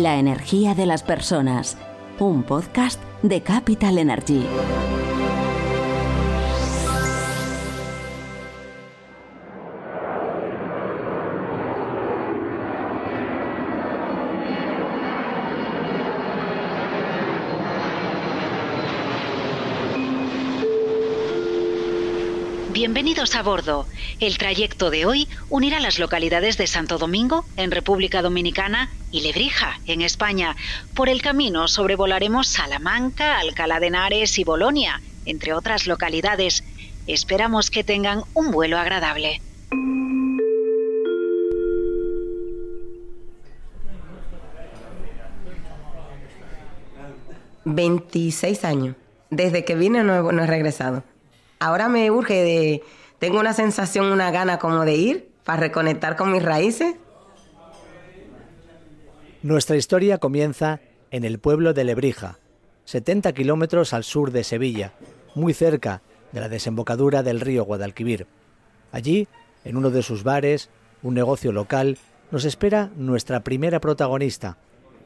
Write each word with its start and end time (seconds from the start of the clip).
La 0.00 0.16
energía 0.16 0.74
de 0.74 0.86
las 0.86 1.02
personas. 1.02 1.76
Un 2.18 2.42
podcast 2.42 2.98
de 3.20 3.42
Capital 3.42 3.98
Energy. 3.98 4.46
Bienvenidos 22.72 23.34
a 23.34 23.42
bordo. 23.42 23.86
El 24.20 24.38
trayecto 24.38 24.88
de 24.88 25.04
hoy 25.04 25.28
unirá 25.50 25.78
las 25.80 25.98
localidades 25.98 26.56
de 26.56 26.66
Santo 26.66 26.96
Domingo, 26.96 27.44
en 27.58 27.70
República 27.70 28.22
Dominicana, 28.22 28.88
y 29.10 29.20
Lebrija, 29.22 29.78
en 29.86 30.02
España. 30.02 30.56
Por 30.94 31.08
el 31.08 31.22
camino 31.22 31.68
sobrevolaremos 31.68 32.48
Salamanca, 32.48 33.38
Alcalá 33.38 33.80
de 33.80 33.88
Henares 33.88 34.38
y 34.38 34.44
Bolonia, 34.44 35.00
entre 35.24 35.52
otras 35.52 35.86
localidades. 35.86 36.64
Esperamos 37.06 37.70
que 37.70 37.84
tengan 37.84 38.22
un 38.34 38.50
vuelo 38.50 38.78
agradable. 38.78 39.40
...26 47.66 48.64
años. 48.64 48.96
Desde 49.28 49.64
que 49.64 49.76
vine 49.76 50.02
no 50.02 50.42
he 50.42 50.46
regresado 50.46 51.04
ahora 51.60 51.88
me 51.88 52.10
urge 52.10 52.42
de, 52.42 52.82
tengo 53.20 53.38
una 53.38 53.52
sensación, 53.52 54.06
una 54.06 54.32
gana 54.32 54.58
como 54.58 54.84
de 54.84 54.94
ir 54.94 55.30
para 55.44 55.60
reconectar 55.60 56.16
con 56.16 56.32
mis 56.32 56.42
raíces. 56.42 56.96
Nuestra 59.42 59.76
historia 59.76 60.18
comienza 60.18 60.80
en 61.10 61.24
el 61.24 61.38
pueblo 61.38 61.72
de 61.72 61.84
Lebrija, 61.84 62.38
70 62.84 63.32
kilómetros 63.32 63.94
al 63.94 64.04
sur 64.04 64.32
de 64.32 64.44
Sevilla, 64.44 64.92
muy 65.34 65.54
cerca 65.54 66.02
de 66.32 66.40
la 66.40 66.50
desembocadura 66.50 67.22
del 67.22 67.40
río 67.40 67.64
Guadalquivir. 67.64 68.26
Allí, 68.92 69.28
en 69.64 69.78
uno 69.78 69.88
de 69.88 70.02
sus 70.02 70.24
bares, 70.24 70.68
un 71.02 71.14
negocio 71.14 71.52
local, 71.52 71.96
nos 72.30 72.44
espera 72.44 72.90
nuestra 72.96 73.40
primera 73.40 73.80
protagonista. 73.80 74.58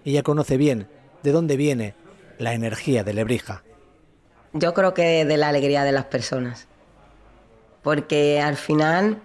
Ella 0.04 0.24
conoce 0.24 0.56
bien 0.56 0.88
de 1.22 1.30
dónde 1.30 1.56
viene 1.56 1.94
la 2.38 2.54
energía 2.54 3.04
de 3.04 3.14
Lebrija. 3.14 3.62
Yo 4.52 4.74
creo 4.74 4.94
que 4.94 5.24
de 5.24 5.36
la 5.36 5.50
alegría 5.50 5.84
de 5.84 5.92
las 5.92 6.06
personas. 6.06 6.66
Porque 7.84 8.40
al 8.40 8.56
final 8.56 9.22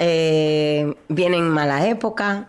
eh, 0.00 0.94
vienen 1.08 1.48
malas 1.48 1.84
épocas 1.84 2.46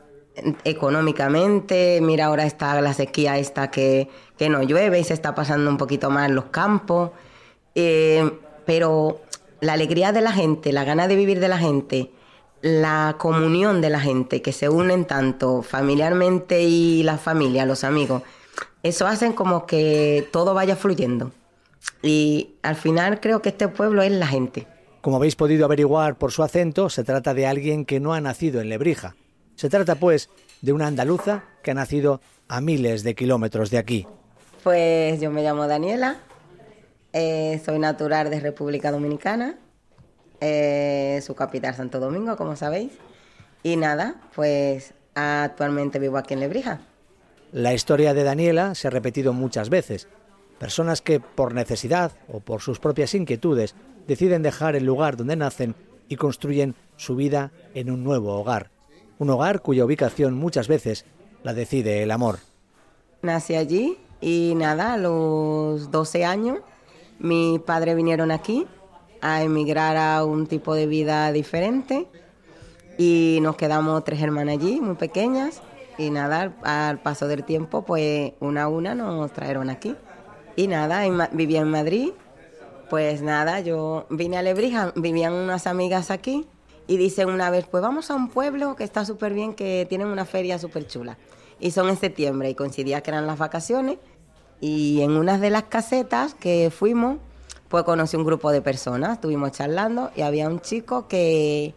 económicamente. 0.64 2.00
Mira, 2.02 2.26
ahora 2.26 2.46
está 2.46 2.80
la 2.82 2.94
sequía 2.94 3.38
esta 3.38 3.70
que, 3.70 4.10
no 4.50 4.62
llueve 4.62 5.00
y 5.00 5.04
se 5.06 5.14
está 5.14 5.34
pasando 5.34 5.70
un 5.70 5.78
poquito 5.78 6.10
más 6.10 6.30
los 6.30 6.46
campos. 6.46 7.12
Eh, 7.76 8.30
pero 8.66 9.22
la 9.62 9.74
alegría 9.74 10.12
de 10.12 10.22
la 10.22 10.32
gente, 10.32 10.72
la 10.74 10.84
gana 10.84 11.08
de 11.08 11.16
vivir 11.16 11.40
de 11.40 11.48
la 11.48 11.58
gente, 11.58 12.12
la 12.62 13.16
comunión 13.18 13.82
de 13.82 13.90
la 13.90 14.00
gente, 14.00 14.42
que 14.42 14.52
se 14.52 14.70
unen 14.70 15.06
tanto 15.06 15.62
familiarmente 15.62 16.64
y 16.64 17.04
la 17.04 17.18
familia, 17.18 17.66
los 17.66 17.84
amigos, 17.84 18.24
eso 18.84 19.08
hacen 19.08 19.34
como 19.34 19.66
que 19.66 20.28
todo 20.32 20.54
vaya 20.54 20.76
fluyendo. 20.76 21.32
Y 22.02 22.56
al 22.62 22.76
final 22.76 23.20
creo 23.22 23.42
que 23.42 23.50
este 23.50 23.68
pueblo 23.68 24.02
es 24.02 24.12
la 24.12 24.28
gente. 24.28 24.68
Como 25.02 25.18
habéis 25.18 25.36
podido 25.36 25.66
averiguar 25.66 26.18
por 26.18 26.32
su 26.32 26.44
acento, 26.44 26.90
se 26.90 27.04
trata 27.04 27.34
de 27.34 27.48
alguien 27.48 27.86
que 27.86 28.00
no 28.00 28.14
ha 28.14 28.22
nacido 28.22 28.62
en 28.62 28.70
Lebrija. 28.70 29.16
Se 29.56 29.70
trata, 29.70 29.96
pues, 29.96 30.30
de 30.62 30.74
una 30.74 30.88
andaluza 30.88 31.44
que 31.62 31.72
ha 31.72 31.74
nacido 31.74 32.22
a 32.48 32.62
miles 32.62 33.04
de 33.04 33.16
kilómetros 33.16 33.70
de 33.70 33.78
aquí. 33.78 34.08
Pues 34.64 35.20
yo 35.20 35.32
me 35.32 35.44
llamo 35.44 35.68
Daniela, 35.68 36.18
eh, 37.12 37.62
soy 37.66 37.80
natural 37.80 38.30
de 38.30 38.40
República 38.40 38.92
Dominicana, 38.92 39.58
eh, 40.40 41.22
su 41.26 41.36
capital 41.36 41.76
Santo 41.76 42.00
Domingo, 42.00 42.36
como 42.38 42.56
sabéis. 42.56 42.92
Y 43.62 43.78
nada, 43.78 44.16
pues 44.36 44.94
actualmente 45.16 46.00
vivo 46.00 46.18
aquí 46.18 46.34
en 46.34 46.40
Lebrija. 46.40 46.82
La 47.52 47.74
historia 47.74 48.14
de 48.14 48.24
Daniela 48.24 48.74
se 48.76 48.88
ha 48.88 48.92
repetido 48.92 49.32
muchas 49.32 49.70
veces 49.70 50.08
Personas 50.64 51.02
que, 51.02 51.20
por 51.20 51.54
necesidad 51.54 52.14
o 52.32 52.40
por 52.40 52.62
sus 52.62 52.80
propias 52.80 53.16
inquietudes, 53.16 53.76
deciden 54.08 54.44
dejar 54.44 54.78
el 54.78 54.86
lugar 54.86 55.18
donde 55.18 55.36
nacen 55.36 55.76
y 56.08 56.16
construyen 56.16 56.76
su 56.96 57.18
vida 57.18 57.52
en 57.74 57.92
un 57.92 58.06
nuevo 58.06 58.34
hogar. 58.40 58.70
Un 59.20 59.30
hogar 59.30 59.62
cuya 59.62 59.86
ubicación 59.86 60.34
muchas 60.36 60.68
veces 60.68 61.06
la 61.44 61.54
decide 61.54 62.04
el 62.04 62.12
amor. 62.12 62.40
Nací 63.22 63.56
allí 63.56 63.98
y 64.22 64.54
nada, 64.56 64.94
a 64.94 64.98
los 64.98 65.92
12 65.92 66.26
años 66.26 66.60
mis 67.20 67.60
padres 67.60 67.96
vinieron 67.96 68.32
aquí 68.32 68.68
a 69.22 69.44
emigrar 69.44 69.96
a 69.98 70.26
un 70.26 70.48
tipo 70.48 70.76
de 70.76 70.88
vida 70.88 71.32
diferente 71.32 72.08
y 72.98 73.40
nos 73.42 73.56
quedamos 73.56 74.04
tres 74.04 74.22
hermanas 74.22 74.56
allí, 74.56 74.82
muy 74.82 74.96
pequeñas, 74.96 75.62
y 75.98 76.10
nada, 76.10 76.54
al 76.64 77.00
paso 77.00 77.28
del 77.28 77.44
tiempo, 77.44 77.84
pues 77.84 78.34
una 78.40 78.64
a 78.64 78.68
una 78.68 78.96
nos 78.96 79.32
trajeron 79.32 79.70
aquí. 79.70 79.96
Y 80.56 80.68
nada, 80.68 81.04
vivía 81.32 81.62
en 81.62 81.70
Madrid. 81.70 82.12
Pues 82.90 83.22
nada, 83.22 83.60
yo 83.62 84.06
vine 84.10 84.38
a 84.38 84.44
Lebrija, 84.44 84.92
vivían 84.96 85.34
unas 85.34 85.66
amigas 85.66 86.12
aquí 86.12 86.46
y 86.88 86.98
dicen 86.98 87.30
una 87.30 87.50
vez, 87.50 87.66
pues 87.70 87.82
vamos 87.82 88.12
a 88.12 88.16
un 88.16 88.30
pueblo 88.30 88.76
que 88.76 88.84
está 88.84 89.06
súper 89.06 89.34
bien, 89.34 89.54
que 89.54 89.86
tienen 89.88 90.08
una 90.08 90.26
feria 90.26 90.60
súper 90.60 90.88
chula. 90.88 91.18
Y 91.60 91.72
son 91.72 91.90
en 91.90 91.98
septiembre 91.98 92.50
y 92.50 92.56
coincidía 92.56 93.02
que 93.02 93.12
eran 93.12 93.26
las 93.26 93.38
vacaciones. 93.38 93.98
Y 94.60 95.02
en 95.02 95.12
una 95.12 95.38
de 95.38 95.50
las 95.50 95.64
casetas 95.64 96.34
que 96.34 96.72
fuimos, 96.72 97.18
pues 97.70 97.84
conocí 97.84 98.16
un 98.18 98.26
grupo 98.26 98.52
de 98.52 98.62
personas, 98.62 99.14
estuvimos 99.14 99.52
charlando 99.52 100.12
y 100.16 100.22
había 100.22 100.48
un 100.48 100.60
chico 100.60 101.08
que 101.08 101.74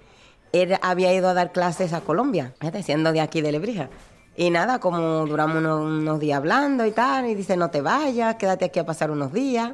había 0.83 1.12
ido 1.12 1.28
a 1.28 1.34
dar 1.34 1.53
clases 1.53 1.93
a 1.93 2.00
Colombia, 2.00 2.55
siendo 2.83 3.12
de 3.12 3.21
aquí 3.21 3.41
de 3.41 3.53
Lebrija. 3.53 3.91
Y 4.37 4.50
nada, 4.50 4.78
como 4.81 5.27
duramos 5.27 5.56
unos, 5.56 6.21
días 6.21 6.37
hablando 6.37 6.84
y 6.84 6.91
tal, 6.91 7.27
y 7.27 7.34
dice, 7.34 7.56
no 7.56 7.71
te 7.71 7.81
vayas, 7.81 8.34
quédate 8.37 8.67
aquí 8.67 8.78
a 8.78 8.84
pasar 8.84 9.11
unos 9.11 9.33
días 9.33 9.73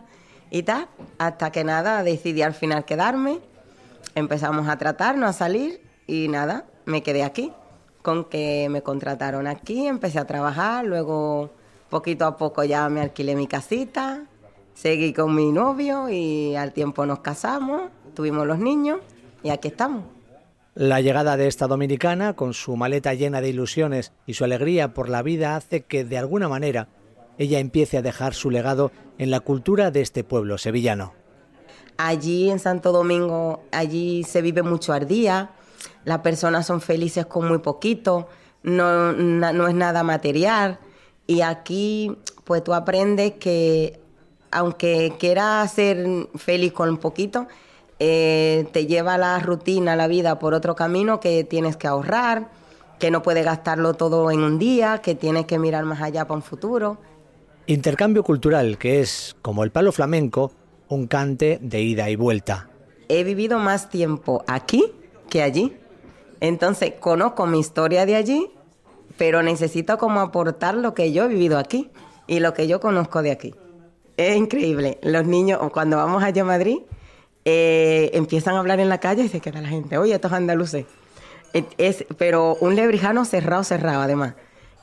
y 0.50 0.62
tal, 0.62 0.86
hasta 1.18 1.50
que 1.50 1.64
nada, 1.64 2.02
decidí 2.04 2.42
al 2.42 2.54
final 2.54 2.84
quedarme, 2.84 3.40
empezamos 4.14 4.68
a 4.68 4.76
tratarnos, 4.78 5.30
a 5.30 5.32
salir 5.32 5.80
y 6.06 6.28
nada, 6.28 6.66
me 6.84 7.02
quedé 7.02 7.22
aquí. 7.22 7.52
Con 8.02 8.24
que 8.24 8.68
me 8.68 8.82
contrataron 8.82 9.46
aquí, 9.46 9.86
empecé 9.86 10.18
a 10.18 10.26
trabajar, 10.26 10.84
luego 10.84 11.50
poquito 11.88 12.24
a 12.24 12.36
poco 12.36 12.64
ya 12.64 12.88
me 12.88 13.00
alquilé 13.00 13.36
mi 13.36 13.46
casita, 13.46 14.24
seguí 14.74 15.12
con 15.12 15.34
mi 15.34 15.52
novio 15.52 16.08
y 16.08 16.56
al 16.56 16.72
tiempo 16.72 17.06
nos 17.06 17.20
casamos, 17.20 17.82
tuvimos 18.14 18.46
los 18.46 18.58
niños 18.58 18.98
y 19.42 19.50
aquí 19.50 19.68
estamos. 19.68 20.04
La 20.74 21.02
llegada 21.02 21.36
de 21.36 21.48
esta 21.48 21.66
dominicana, 21.66 22.32
con 22.32 22.54
su 22.54 22.76
maleta 22.76 23.12
llena 23.12 23.42
de 23.42 23.50
ilusiones 23.50 24.12
y 24.26 24.34
su 24.34 24.44
alegría 24.44 24.94
por 24.94 25.10
la 25.10 25.22
vida, 25.22 25.54
hace 25.54 25.82
que, 25.82 26.02
de 26.02 26.16
alguna 26.16 26.48
manera, 26.48 26.88
ella 27.36 27.58
empiece 27.58 27.98
a 27.98 28.02
dejar 28.02 28.32
su 28.32 28.50
legado 28.50 28.90
en 29.18 29.30
la 29.30 29.40
cultura 29.40 29.90
de 29.90 30.00
este 30.00 30.24
pueblo 30.24 30.56
sevillano. 30.56 31.12
Allí 31.96 32.50
en 32.50 32.58
Santo 32.58 32.92
Domingo, 32.92 33.62
allí 33.70 34.24
se 34.24 34.42
vive 34.42 34.62
mucho 34.62 34.92
al 34.92 35.06
día, 35.06 35.50
las 36.04 36.18
personas 36.18 36.66
son 36.66 36.80
felices 36.80 37.26
con 37.26 37.46
muy 37.46 37.58
poquito, 37.58 38.28
no, 38.62 39.12
no 39.12 39.68
es 39.68 39.74
nada 39.74 40.02
material. 40.02 40.78
Y 41.26 41.42
aquí, 41.42 42.16
pues 42.44 42.64
tú 42.64 42.74
aprendes 42.74 43.32
que, 43.32 44.00
aunque 44.50 45.14
quieras 45.18 45.72
ser 45.72 46.06
feliz 46.36 46.72
con 46.72 46.88
un 46.88 46.98
poquito, 46.98 47.46
eh, 47.98 48.66
te 48.72 48.86
lleva 48.86 49.16
la 49.16 49.38
rutina, 49.38 49.94
la 49.94 50.08
vida 50.08 50.38
por 50.38 50.54
otro 50.54 50.74
camino 50.74 51.20
que 51.20 51.44
tienes 51.44 51.76
que 51.76 51.86
ahorrar, 51.86 52.48
que 52.98 53.10
no 53.10 53.22
puedes 53.22 53.44
gastarlo 53.44 53.94
todo 53.94 54.30
en 54.30 54.42
un 54.42 54.58
día, 54.58 54.98
que 54.98 55.14
tienes 55.14 55.46
que 55.46 55.58
mirar 55.58 55.84
más 55.84 56.02
allá 56.02 56.24
para 56.24 56.36
un 56.36 56.42
futuro. 56.42 56.98
Intercambio 57.66 58.24
cultural, 58.24 58.76
que 58.76 59.00
es, 59.00 59.36
como 59.40 59.62
el 59.62 59.70
palo 59.70 59.92
flamenco, 59.92 60.50
un 60.92 61.06
cante 61.06 61.58
de 61.62 61.80
ida 61.80 62.10
y 62.10 62.16
vuelta. 62.16 62.68
He 63.08 63.24
vivido 63.24 63.58
más 63.58 63.88
tiempo 63.88 64.44
aquí 64.46 64.92
que 65.30 65.42
allí. 65.42 65.76
Entonces, 66.40 66.92
conozco 67.00 67.46
mi 67.46 67.58
historia 67.60 68.04
de 68.04 68.16
allí, 68.16 68.50
pero 69.16 69.42
necesito 69.42 69.96
como 69.96 70.20
aportar 70.20 70.74
lo 70.74 70.92
que 70.92 71.12
yo 71.12 71.24
he 71.24 71.28
vivido 71.28 71.58
aquí 71.58 71.90
y 72.26 72.40
lo 72.40 72.52
que 72.52 72.68
yo 72.68 72.80
conozco 72.80 73.22
de 73.22 73.30
aquí. 73.30 73.54
Es 74.18 74.36
increíble. 74.36 74.98
Los 75.02 75.26
niños, 75.26 75.60
cuando 75.72 75.96
vamos 75.96 76.22
allá 76.22 76.42
a 76.42 76.44
Madrid, 76.44 76.78
eh, 77.46 78.10
empiezan 78.12 78.56
a 78.56 78.58
hablar 78.58 78.78
en 78.78 78.90
la 78.90 78.98
calle 78.98 79.24
y 79.24 79.28
se 79.28 79.40
queda 79.40 79.62
la 79.62 79.68
gente, 79.68 79.96
oye, 79.96 80.14
estos 80.14 80.32
andaluces. 80.32 80.84
Es, 81.78 82.04
pero 82.18 82.56
un 82.60 82.76
lebrijano 82.76 83.24
cerrado, 83.24 83.64
cerrado, 83.64 84.02
además. 84.02 84.34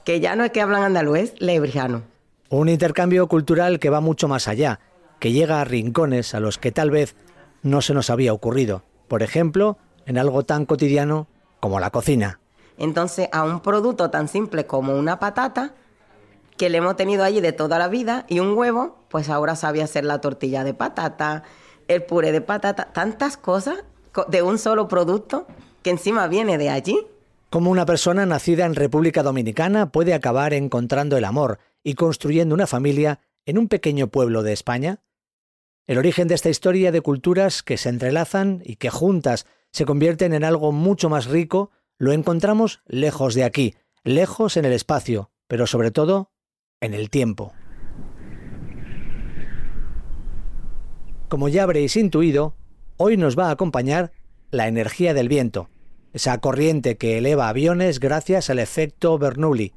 Que 0.05 0.19
ya 0.19 0.35
no 0.35 0.43
es 0.43 0.51
que 0.51 0.61
hablan 0.61 0.83
andaluz, 0.83 1.33
lebrijano. 1.39 2.01
Un 2.49 2.67
intercambio 2.67 3.27
cultural 3.27 3.79
que 3.79 3.91
va 3.91 4.01
mucho 4.01 4.27
más 4.27 4.47
allá, 4.47 4.79
que 5.19 5.31
llega 5.31 5.61
a 5.61 5.65
rincones 5.65 6.33
a 6.33 6.39
los 6.39 6.57
que 6.57 6.71
tal 6.71 6.91
vez 6.91 7.15
no 7.61 7.81
se 7.81 7.93
nos 7.93 8.09
había 8.09 8.33
ocurrido. 8.33 8.83
Por 9.07 9.23
ejemplo, 9.23 9.77
en 10.05 10.17
algo 10.17 10.43
tan 10.43 10.65
cotidiano 10.65 11.27
como 11.59 11.79
la 11.79 11.89
cocina. 11.89 12.39
Entonces, 12.77 13.27
a 13.31 13.43
un 13.43 13.59
producto 13.59 14.09
tan 14.09 14.27
simple 14.27 14.65
como 14.65 14.97
una 14.97 15.19
patata, 15.19 15.73
que 16.57 16.69
le 16.69 16.79
hemos 16.79 16.95
tenido 16.95 17.23
allí 17.23 17.41
de 17.41 17.53
toda 17.53 17.79
la 17.79 17.87
vida 17.87 18.25
y 18.27 18.39
un 18.39 18.57
huevo, 18.57 18.97
pues 19.09 19.29
ahora 19.29 19.55
sabe 19.55 19.81
hacer 19.81 20.03
la 20.03 20.19
tortilla 20.19 20.63
de 20.63 20.73
patata, 20.73 21.43
el 21.87 22.03
puré 22.03 22.31
de 22.31 22.41
patata, 22.41 22.89
tantas 22.93 23.37
cosas 23.37 23.83
de 24.27 24.41
un 24.41 24.57
solo 24.57 24.87
producto 24.87 25.47
que 25.83 25.89
encima 25.89 26.27
viene 26.27 26.57
de 26.57 26.69
allí. 26.69 27.07
Como 27.49 27.71
una 27.71 27.85
persona 27.85 28.25
nacida 28.25 28.65
en 28.65 28.75
República 28.75 29.23
Dominicana 29.23 29.91
puede 29.91 30.13
acabar 30.13 30.53
encontrando 30.53 31.17
el 31.17 31.25
amor 31.25 31.59
y 31.83 31.93
construyendo 31.93 32.55
una 32.55 32.67
familia 32.67 33.21
en 33.45 33.57
un 33.57 33.67
pequeño 33.67 34.07
pueblo 34.07 34.43
de 34.43 34.53
España? 34.53 34.99
El 35.89 35.97
origen 35.97 36.27
de 36.27 36.35
esta 36.35 36.51
historia 36.51 36.91
de 36.91 37.01
culturas 37.01 37.63
que 37.63 37.75
se 37.75 37.89
entrelazan 37.89 38.61
y 38.63 38.75
que 38.75 38.91
juntas 38.91 39.47
se 39.71 39.85
convierten 39.85 40.33
en 40.35 40.43
algo 40.43 40.71
mucho 40.71 41.09
más 41.09 41.25
rico 41.25 41.71
lo 41.97 42.11
encontramos 42.11 42.83
lejos 42.85 43.33
de 43.33 43.43
aquí, 43.43 43.73
lejos 44.03 44.55
en 44.55 44.65
el 44.65 44.73
espacio, 44.73 45.31
pero 45.47 45.65
sobre 45.65 45.89
todo 45.89 46.29
en 46.79 46.93
el 46.93 47.09
tiempo. 47.09 47.53
Como 51.27 51.49
ya 51.49 51.63
habréis 51.63 51.95
intuido, 51.95 52.53
hoy 52.97 53.17
nos 53.17 53.35
va 53.35 53.47
a 53.47 53.51
acompañar 53.51 54.11
la 54.51 54.67
energía 54.67 55.15
del 55.15 55.27
viento, 55.27 55.71
esa 56.13 56.37
corriente 56.37 56.97
que 56.97 57.17
eleva 57.17 57.49
aviones 57.49 57.99
gracias 57.99 58.51
al 58.51 58.59
efecto 58.59 59.17
Bernoulli, 59.17 59.73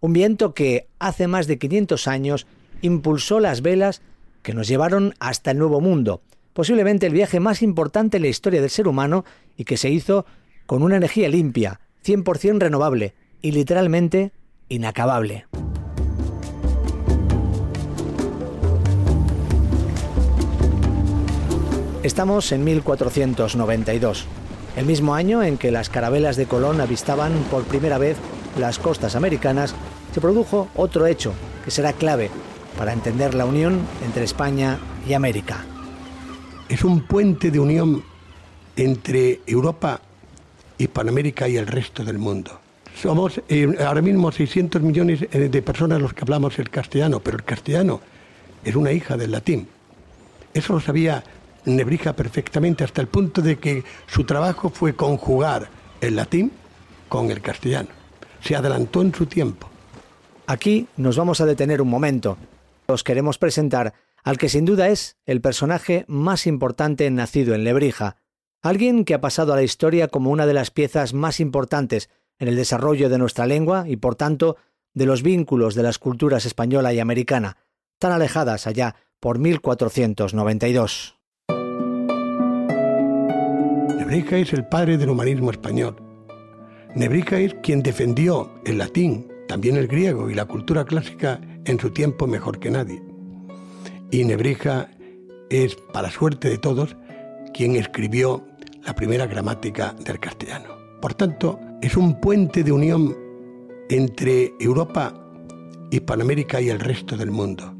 un 0.00 0.14
viento 0.14 0.52
que 0.52 0.88
hace 0.98 1.28
más 1.28 1.46
de 1.46 1.58
500 1.60 2.08
años 2.08 2.48
impulsó 2.82 3.38
las 3.38 3.62
velas 3.62 4.02
que 4.44 4.52
nos 4.52 4.68
llevaron 4.68 5.14
hasta 5.18 5.50
el 5.50 5.58
Nuevo 5.58 5.80
Mundo, 5.80 6.20
posiblemente 6.52 7.06
el 7.06 7.14
viaje 7.14 7.40
más 7.40 7.62
importante 7.62 8.18
en 8.18 8.22
la 8.22 8.28
historia 8.28 8.60
del 8.60 8.70
ser 8.70 8.86
humano 8.86 9.24
y 9.56 9.64
que 9.64 9.78
se 9.78 9.90
hizo 9.90 10.26
con 10.66 10.82
una 10.82 10.96
energía 10.96 11.28
limpia, 11.28 11.80
100% 12.04 12.58
renovable 12.60 13.14
y 13.40 13.52
literalmente 13.52 14.32
inacabable. 14.68 15.46
Estamos 22.02 22.52
en 22.52 22.64
1492, 22.64 24.26
el 24.76 24.84
mismo 24.84 25.14
año 25.14 25.42
en 25.42 25.56
que 25.56 25.70
las 25.70 25.88
carabelas 25.88 26.36
de 26.36 26.44
Colón 26.44 26.82
avistaban 26.82 27.32
por 27.50 27.64
primera 27.64 27.96
vez 27.96 28.18
las 28.58 28.78
costas 28.78 29.16
americanas, 29.16 29.74
se 30.12 30.20
produjo 30.20 30.68
otro 30.76 31.06
hecho 31.06 31.32
que 31.64 31.70
será 31.70 31.94
clave 31.94 32.30
para 32.76 32.92
entender 32.92 33.34
la 33.34 33.44
unión 33.44 33.80
entre 34.04 34.24
España 34.24 34.78
y 35.06 35.14
América. 35.14 35.64
Es 36.68 36.84
un 36.84 37.06
puente 37.06 37.50
de 37.50 37.60
unión 37.60 38.02
entre 38.76 39.40
Europa, 39.46 40.00
Hispanoamérica 40.78 41.48
y 41.48 41.56
el 41.56 41.66
resto 41.66 42.04
del 42.04 42.18
mundo. 42.18 42.60
Somos 43.00 43.40
eh, 43.48 43.76
ahora 43.84 44.02
mismo 44.02 44.30
600 44.30 44.82
millones 44.82 45.22
eh, 45.22 45.48
de 45.48 45.62
personas 45.62 46.00
los 46.00 46.14
que 46.14 46.22
hablamos 46.22 46.58
el 46.58 46.70
castellano, 46.70 47.20
pero 47.20 47.36
el 47.36 47.44
castellano 47.44 48.00
es 48.64 48.74
una 48.74 48.92
hija 48.92 49.16
del 49.16 49.32
latín. 49.32 49.68
Eso 50.52 50.72
lo 50.72 50.80
sabía 50.80 51.22
Nebrija 51.64 52.12
perfectamente 52.14 52.84
hasta 52.84 53.00
el 53.00 53.08
punto 53.08 53.40
de 53.40 53.58
que 53.58 53.84
su 54.06 54.24
trabajo 54.24 54.70
fue 54.70 54.94
conjugar 54.94 55.68
el 56.00 56.16
latín 56.16 56.52
con 57.08 57.30
el 57.30 57.40
castellano. 57.40 57.88
Se 58.40 58.54
adelantó 58.54 59.02
en 59.02 59.14
su 59.14 59.26
tiempo. 59.26 59.68
Aquí 60.46 60.86
nos 60.98 61.16
vamos 61.16 61.40
a 61.40 61.46
detener 61.46 61.80
un 61.80 61.88
momento. 61.88 62.36
Os 62.86 63.04
queremos 63.04 63.38
presentar 63.38 63.94
al 64.22 64.38
que 64.38 64.48
sin 64.48 64.64
duda 64.64 64.88
es 64.88 65.16
el 65.26 65.40
personaje 65.40 66.04
más 66.08 66.46
importante 66.46 67.10
nacido 67.10 67.54
en 67.54 67.64
Lebrija, 67.64 68.16
alguien 68.62 69.04
que 69.04 69.14
ha 69.14 69.20
pasado 69.20 69.52
a 69.52 69.56
la 69.56 69.62
historia 69.62 70.08
como 70.08 70.30
una 70.30 70.46
de 70.46 70.54
las 70.54 70.70
piezas 70.70 71.12
más 71.12 71.40
importantes 71.40 72.08
en 72.38 72.48
el 72.48 72.56
desarrollo 72.56 73.08
de 73.08 73.18
nuestra 73.18 73.46
lengua 73.46 73.84
y 73.86 73.96
por 73.96 74.16
tanto 74.16 74.56
de 74.94 75.06
los 75.06 75.22
vínculos 75.22 75.74
de 75.74 75.82
las 75.82 75.98
culturas 75.98 76.46
española 76.46 76.92
y 76.92 77.00
americana, 77.00 77.58
tan 77.98 78.12
alejadas 78.12 78.66
allá 78.66 78.96
por 79.20 79.38
1492. 79.38 81.18
Nebrija 83.98 84.36
es 84.38 84.52
el 84.52 84.66
padre 84.66 84.96
del 84.96 85.10
humanismo 85.10 85.50
español. 85.50 85.96
Nebrija 86.94 87.38
es 87.38 87.54
quien 87.62 87.82
defendió 87.82 88.52
el 88.64 88.78
latín, 88.78 89.28
también 89.48 89.76
el 89.76 89.88
griego 89.88 90.30
y 90.30 90.34
la 90.34 90.44
cultura 90.44 90.84
clásica 90.84 91.40
en 91.64 91.78
su 91.78 91.90
tiempo 91.90 92.26
mejor 92.26 92.58
que 92.58 92.70
nadie. 92.70 93.02
Y 94.10 94.24
Nebrija 94.24 94.90
es, 95.50 95.76
para 95.92 96.10
suerte 96.10 96.48
de 96.48 96.58
todos, 96.58 96.96
quien 97.52 97.76
escribió 97.76 98.44
la 98.84 98.94
primera 98.94 99.26
gramática 99.26 99.94
del 100.04 100.20
castellano. 100.20 100.68
Por 101.00 101.14
tanto, 101.14 101.58
es 101.82 101.96
un 101.96 102.20
puente 102.20 102.62
de 102.62 102.72
unión 102.72 103.16
entre 103.88 104.52
Europa, 104.58 105.14
Hispanoamérica 105.90 106.60
y 106.60 106.70
el 106.70 106.80
resto 106.80 107.16
del 107.16 107.30
mundo. 107.30 107.74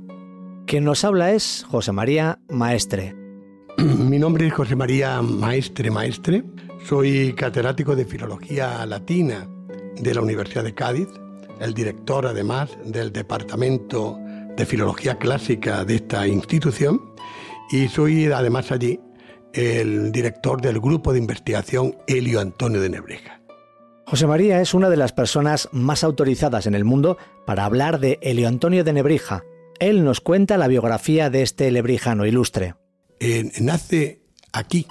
Quien 0.66 0.84
nos 0.84 1.04
habla 1.04 1.32
es 1.32 1.66
José 1.68 1.92
María 1.92 2.38
Maestre. 2.48 3.14
Mi 3.78 4.18
nombre 4.18 4.46
es 4.46 4.52
José 4.52 4.76
María 4.76 5.20
Maestre 5.22 5.90
Maestre. 5.90 6.44
Soy 6.84 7.32
catedrático 7.34 7.96
de 7.96 8.04
Filología 8.04 8.84
Latina 8.86 9.48
de 10.00 10.14
la 10.14 10.20
Universidad 10.20 10.64
de 10.64 10.74
Cádiz, 10.74 11.08
el 11.60 11.74
director 11.74 12.26
además 12.26 12.70
del 12.84 13.12
Departamento 13.12 14.18
de 14.56 14.66
Filología 14.66 15.18
Clásica 15.18 15.84
de 15.84 15.96
esta 15.96 16.26
institución 16.26 17.00
y 17.70 17.88
soy 17.88 18.26
además 18.26 18.70
allí 18.72 19.00
el 19.52 20.12
director 20.12 20.60
del 20.60 20.80
grupo 20.80 21.12
de 21.12 21.18
investigación 21.18 21.96
Helio 22.06 22.40
Antonio 22.40 22.80
de 22.80 22.88
Nebreja. 22.90 23.40
José 24.06 24.26
María 24.26 24.60
es 24.60 24.74
una 24.74 24.90
de 24.90 24.96
las 24.96 25.12
personas 25.12 25.68
más 25.72 26.04
autorizadas 26.04 26.66
en 26.66 26.74
el 26.74 26.84
mundo 26.84 27.16
para 27.46 27.64
hablar 27.64 28.00
de 28.00 28.18
Helio 28.20 28.48
Antonio 28.48 28.84
de 28.84 28.92
Nebrija. 28.92 29.44
Él 29.80 30.04
nos 30.04 30.20
cuenta 30.20 30.58
la 30.58 30.68
biografía 30.68 31.30
de 31.30 31.42
este 31.42 31.70
lebrijano 31.70 32.26
ilustre. 32.26 32.74
nace 33.60 34.20
aquí, 34.52 34.86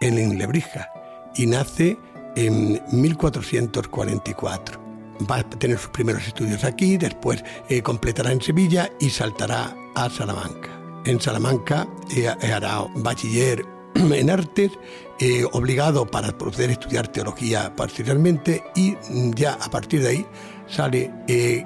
en 0.00 0.38
Lebrija, 0.38 0.90
y 1.36 1.46
nace 1.46 1.98
en 2.36 2.80
1444. 2.92 4.89
Va 5.28 5.36
a 5.36 5.42
tener 5.42 5.78
sus 5.78 5.90
primeros 5.90 6.26
estudios 6.26 6.64
aquí, 6.64 6.96
después 6.96 7.44
eh, 7.68 7.82
completará 7.82 8.32
en 8.32 8.40
Sevilla 8.40 8.90
y 8.98 9.10
saltará 9.10 9.76
a 9.94 10.08
Salamanca. 10.08 10.70
En 11.04 11.20
Salamanca 11.20 11.88
eh, 12.14 12.28
hará 12.28 12.86
bachiller 12.96 13.64
en 13.94 14.30
artes, 14.30 14.72
eh, 15.18 15.44
obligado 15.52 16.06
para 16.06 16.36
poder 16.36 16.70
estudiar 16.70 17.08
teología 17.08 17.74
posteriormente 17.76 18.62
y 18.74 18.96
ya 19.34 19.54
a 19.54 19.70
partir 19.70 20.02
de 20.02 20.08
ahí 20.08 20.26
sale, 20.68 21.10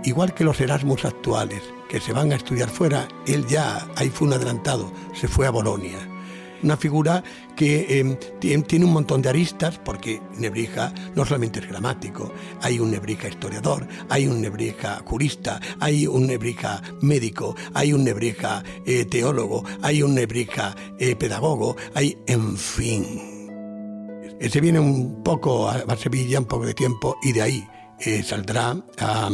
igual 0.04 0.32
que 0.32 0.44
los 0.44 0.60
Erasmus 0.60 1.04
actuales, 1.04 1.62
que 1.88 2.00
se 2.00 2.12
van 2.12 2.32
a 2.32 2.36
estudiar 2.36 2.70
fuera, 2.70 3.06
él 3.26 3.46
ya 3.46 3.86
ahí 3.96 4.08
fue 4.08 4.28
un 4.28 4.34
adelantado, 4.34 4.90
se 5.12 5.28
fue 5.28 5.46
a 5.46 5.50
Bolonia 5.50 6.13
una 6.64 6.76
figura 6.76 7.22
que 7.54 8.00
em, 8.00 8.16
tiene 8.40 8.84
un 8.84 8.92
montón 8.92 9.22
de 9.22 9.28
aristas, 9.28 9.78
porque 9.78 10.20
Nebrija 10.38 10.92
no 11.14 11.24
solamente 11.24 11.60
es 11.60 11.68
gramático, 11.68 12.32
hay 12.62 12.80
un 12.80 12.90
Nebrija 12.90 13.28
historiador, 13.28 13.86
hay 14.08 14.26
un 14.26 14.40
Nebrija 14.40 15.02
jurista, 15.04 15.60
hay 15.78 16.06
un 16.06 16.26
Nebrija 16.26 16.82
médico, 17.02 17.54
hay 17.74 17.92
un 17.92 18.04
Nebrija 18.04 18.64
eh, 18.86 19.04
teólogo, 19.04 19.64
hay 19.82 20.02
un 20.02 20.14
Nebrija 20.14 20.74
eh, 20.98 21.14
pedagogo, 21.14 21.76
hay, 21.94 22.16
en 22.26 22.56
fin. 22.56 23.04
Se 24.40 24.60
viene 24.60 24.80
un 24.80 25.22
poco 25.22 25.68
a 25.68 25.96
Sevilla, 25.96 26.38
un 26.38 26.46
poco 26.46 26.66
de 26.66 26.74
tiempo, 26.74 27.16
y 27.22 27.32
de 27.32 27.42
ahí 27.42 27.68
eh, 28.00 28.22
saldrá 28.22 28.76
a 28.98 29.30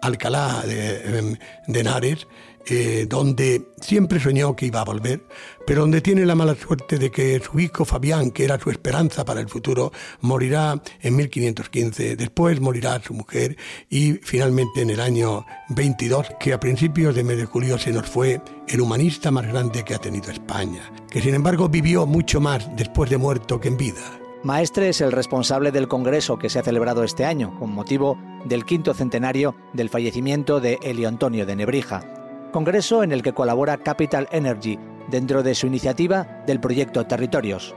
Alcalá 0.00 0.62
de, 0.64 1.18
em, 1.18 1.36
de 1.66 1.80
Henares, 1.80 2.26
eh, 2.68 3.06
donde 3.08 3.68
siempre 3.80 4.18
soñó 4.18 4.56
que 4.56 4.66
iba 4.66 4.80
a 4.80 4.84
volver, 4.84 5.24
pero 5.66 5.82
donde 5.82 6.00
tiene 6.00 6.26
la 6.26 6.34
mala 6.34 6.56
suerte 6.56 6.98
de 6.98 7.12
que 7.12 7.38
su 7.40 7.60
hijo 7.60 7.84
Fabián, 7.84 8.32
que 8.32 8.44
era 8.44 8.58
su 8.58 8.70
esperanza 8.70 9.24
para 9.24 9.40
el 9.40 9.48
futuro, 9.48 9.92
morirá 10.20 10.82
en 11.00 11.14
1515, 11.16 12.16
después 12.16 12.60
morirá 12.60 13.00
su 13.00 13.14
mujer 13.14 13.56
y 13.88 14.14
finalmente 14.14 14.82
en 14.82 14.90
el 14.90 15.00
año 15.00 15.46
22, 15.68 16.26
que 16.40 16.52
a 16.52 16.58
principios 16.58 17.14
de 17.14 17.22
mes 17.22 17.36
de 17.36 17.46
julio 17.46 17.78
se 17.78 17.92
nos 17.92 18.08
fue 18.08 18.40
el 18.66 18.80
humanista 18.80 19.30
más 19.30 19.46
grande 19.46 19.84
que 19.84 19.94
ha 19.94 19.98
tenido 19.98 20.32
España, 20.32 20.90
que 21.08 21.22
sin 21.22 21.34
embargo 21.34 21.68
vivió 21.68 22.04
mucho 22.04 22.40
más 22.40 22.68
después 22.76 23.10
de 23.10 23.18
muerto 23.18 23.60
que 23.60 23.68
en 23.68 23.76
vida. 23.76 24.02
Maestre 24.42 24.88
es 24.88 25.00
el 25.00 25.12
responsable 25.12 25.70
del 25.70 25.86
congreso 25.86 26.36
que 26.36 26.50
se 26.50 26.58
ha 26.58 26.62
celebrado 26.64 27.04
este 27.04 27.24
año, 27.24 27.56
con 27.58 27.70
motivo 27.70 28.18
del 28.44 28.64
quinto 28.64 28.92
centenario 28.92 29.54
del 29.72 29.88
fallecimiento 29.88 30.60
de 30.60 30.78
Elio 30.82 31.08
Antonio 31.08 31.46
de 31.46 31.56
Nebrija 31.56 32.15
congreso 32.56 33.02
en 33.02 33.12
el 33.12 33.20
que 33.20 33.34
colabora 33.34 33.76
Capital 33.76 34.28
Energy 34.32 34.78
dentro 35.10 35.42
de 35.42 35.54
su 35.54 35.66
iniciativa 35.66 36.42
del 36.46 36.58
proyecto 36.58 37.04
Territorios. 37.04 37.74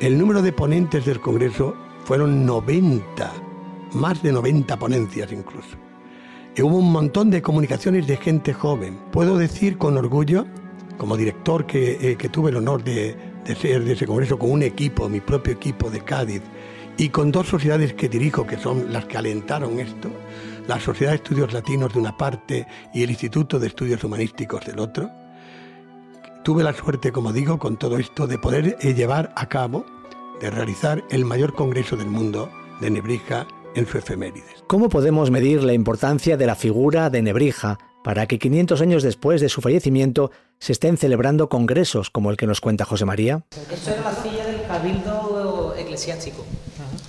El 0.00 0.16
número 0.16 0.40
de 0.40 0.52
ponentes 0.52 1.04
del 1.04 1.20
congreso 1.20 1.74
fueron 2.04 2.46
90, 2.46 3.32
más 3.94 4.22
de 4.22 4.30
90 4.30 4.78
ponencias 4.78 5.32
incluso. 5.32 5.76
Y 6.54 6.62
hubo 6.62 6.76
un 6.76 6.92
montón 6.92 7.28
de 7.30 7.42
comunicaciones 7.42 8.06
de 8.06 8.18
gente 8.18 8.52
joven. 8.52 9.00
Puedo 9.10 9.36
decir 9.36 9.76
con 9.78 9.98
orgullo, 9.98 10.46
como 10.96 11.16
director 11.16 11.66
que, 11.66 12.12
eh, 12.12 12.28
tuve 12.28 12.50
el 12.50 12.58
honor 12.58 12.84
de, 12.84 13.16
de 13.44 13.56
ser 13.56 13.82
de 13.82 13.94
ese 13.94 14.06
congreso 14.06 14.38
con 14.38 14.52
un 14.52 14.62
equipo, 14.62 15.08
mi 15.08 15.18
propio 15.18 15.54
equipo 15.54 15.90
de 15.90 16.02
Cádiz, 16.02 16.42
y 16.96 17.08
con 17.08 17.32
dos 17.32 17.48
sociedades 17.48 17.94
que 17.94 18.08
dirijo, 18.08 18.46
que 18.46 18.58
son 18.58 18.92
las 18.92 19.06
que 19.06 19.18
alentaron 19.18 19.80
esto, 19.80 20.08
la 20.70 20.78
Sociedad 20.78 21.10
de 21.10 21.16
Estudios 21.16 21.52
Latinos 21.52 21.92
de 21.92 21.98
una 21.98 22.16
parte 22.16 22.64
y 22.94 23.02
el 23.02 23.10
Instituto 23.10 23.58
de 23.58 23.66
Estudios 23.66 24.04
Humanísticos 24.04 24.64
del 24.64 24.78
otro, 24.78 25.10
tuve 26.44 26.62
la 26.62 26.72
suerte, 26.72 27.10
como 27.10 27.32
digo, 27.32 27.58
con 27.58 27.76
todo 27.76 27.98
esto 27.98 28.28
de 28.28 28.38
poder 28.38 28.76
eh, 28.80 28.94
llevar 28.94 29.32
a 29.34 29.48
cabo, 29.48 29.84
de 30.40 30.48
realizar 30.48 31.02
el 31.10 31.24
mayor 31.24 31.56
congreso 31.56 31.96
del 31.96 32.06
mundo 32.06 32.52
de 32.80 32.88
Nebrija 32.88 33.48
en 33.74 33.84
su 33.84 33.98
efemérides. 33.98 34.62
¿Cómo 34.68 34.88
podemos 34.88 35.32
medir 35.32 35.64
la 35.64 35.72
importancia 35.72 36.36
de 36.36 36.46
la 36.46 36.54
figura 36.54 37.10
de 37.10 37.22
Nebrija 37.22 37.76
para 38.04 38.28
que 38.28 38.38
500 38.38 38.80
años 38.80 39.02
después 39.02 39.40
de 39.40 39.48
su 39.48 39.60
fallecimiento 39.62 40.30
se 40.60 40.70
estén 40.70 40.98
celebrando 40.98 41.48
congresos 41.48 42.10
como 42.10 42.30
el 42.30 42.36
que 42.36 42.46
nos 42.46 42.60
cuenta 42.60 42.84
José 42.84 43.06
María? 43.06 43.44
Esto 43.72 43.90
era 43.90 44.02
la 44.02 44.14
silla 44.14 44.46
del 44.46 44.62
cabildo 44.68 45.74
eclesiástico. 45.76 46.44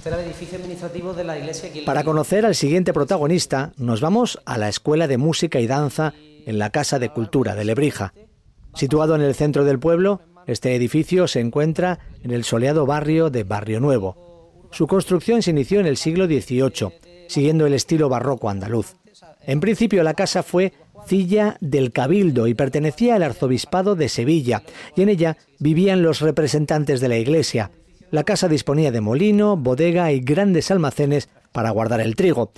Este 0.02 0.10
era 0.10 0.20
el 0.20 0.26
edificio 0.26 0.58
administrativo 0.58 1.14
de 1.14 1.24
la 1.24 1.38
iglesia. 1.38 1.70
Para 1.86 2.04
conocer 2.04 2.44
al 2.44 2.56
siguiente 2.56 2.92
protagonista, 2.92 3.72
nos 3.78 4.02
vamos 4.02 4.40
a 4.46 4.58
la 4.58 4.68
Escuela 4.68 5.08
de 5.08 5.20
Música 5.20 5.60
y 5.60 5.68
Danza 5.68 6.16
en 6.48 6.58
la 6.58 6.72
Casa 6.72 6.98
de 6.98 7.10
Cultura 7.10 7.54
de 7.54 7.66
Lebrija. 7.66 8.12
Situado 8.74 9.14
en 9.14 9.22
el 9.22 9.36
centro 9.36 9.64
del 9.64 9.78
pueblo, 9.78 10.22
este 10.48 10.74
edificio 10.74 11.28
se 11.28 11.40
encuentra 11.40 12.00
en 12.24 12.32
el 12.32 12.46
soleado 12.46 12.88
barrio 12.88 13.30
de 13.30 13.44
Barrio 13.44 13.80
Nuevo. 13.80 14.50
Su 14.72 14.88
construcción 14.88 15.44
se 15.44 15.52
inició 15.52 15.80
en 15.80 15.86
el 15.86 15.98
siglo 15.98 16.26
XVIII, 16.26 17.28
siguiendo 17.28 17.68
el 17.68 17.76
estilo 17.76 18.10
barroco 18.10 18.50
andaluz. 18.50 18.96
En 19.46 19.60
principio 19.60 20.02
la 20.02 20.16
casa 20.16 20.42
fue 20.42 20.74
Cilla 21.06 21.58
del 21.62 21.92
Cabildo 21.92 22.48
y 22.48 22.56
pertenecía 22.56 23.18
al 23.18 23.24
arzobispado 23.24 23.96
de 23.96 24.10
Sevilla, 24.10 24.64
y 24.96 25.04
en 25.04 25.10
ella 25.10 25.38
vivían 25.60 26.02
los 26.02 26.22
representantes 26.22 27.02
de 27.02 27.08
la 27.08 27.18
iglesia. 27.18 27.70
La 28.12 28.26
casa 28.26 28.50
disponía 28.50 28.92
de 28.92 29.00
molino, 29.00 29.56
bodega 29.56 30.12
y 30.12 30.20
grandes 30.20 30.70
almacenes 30.70 31.30
para 31.54 31.70
guardar 31.70 32.02
el 32.02 32.18
trigo. 32.18 32.52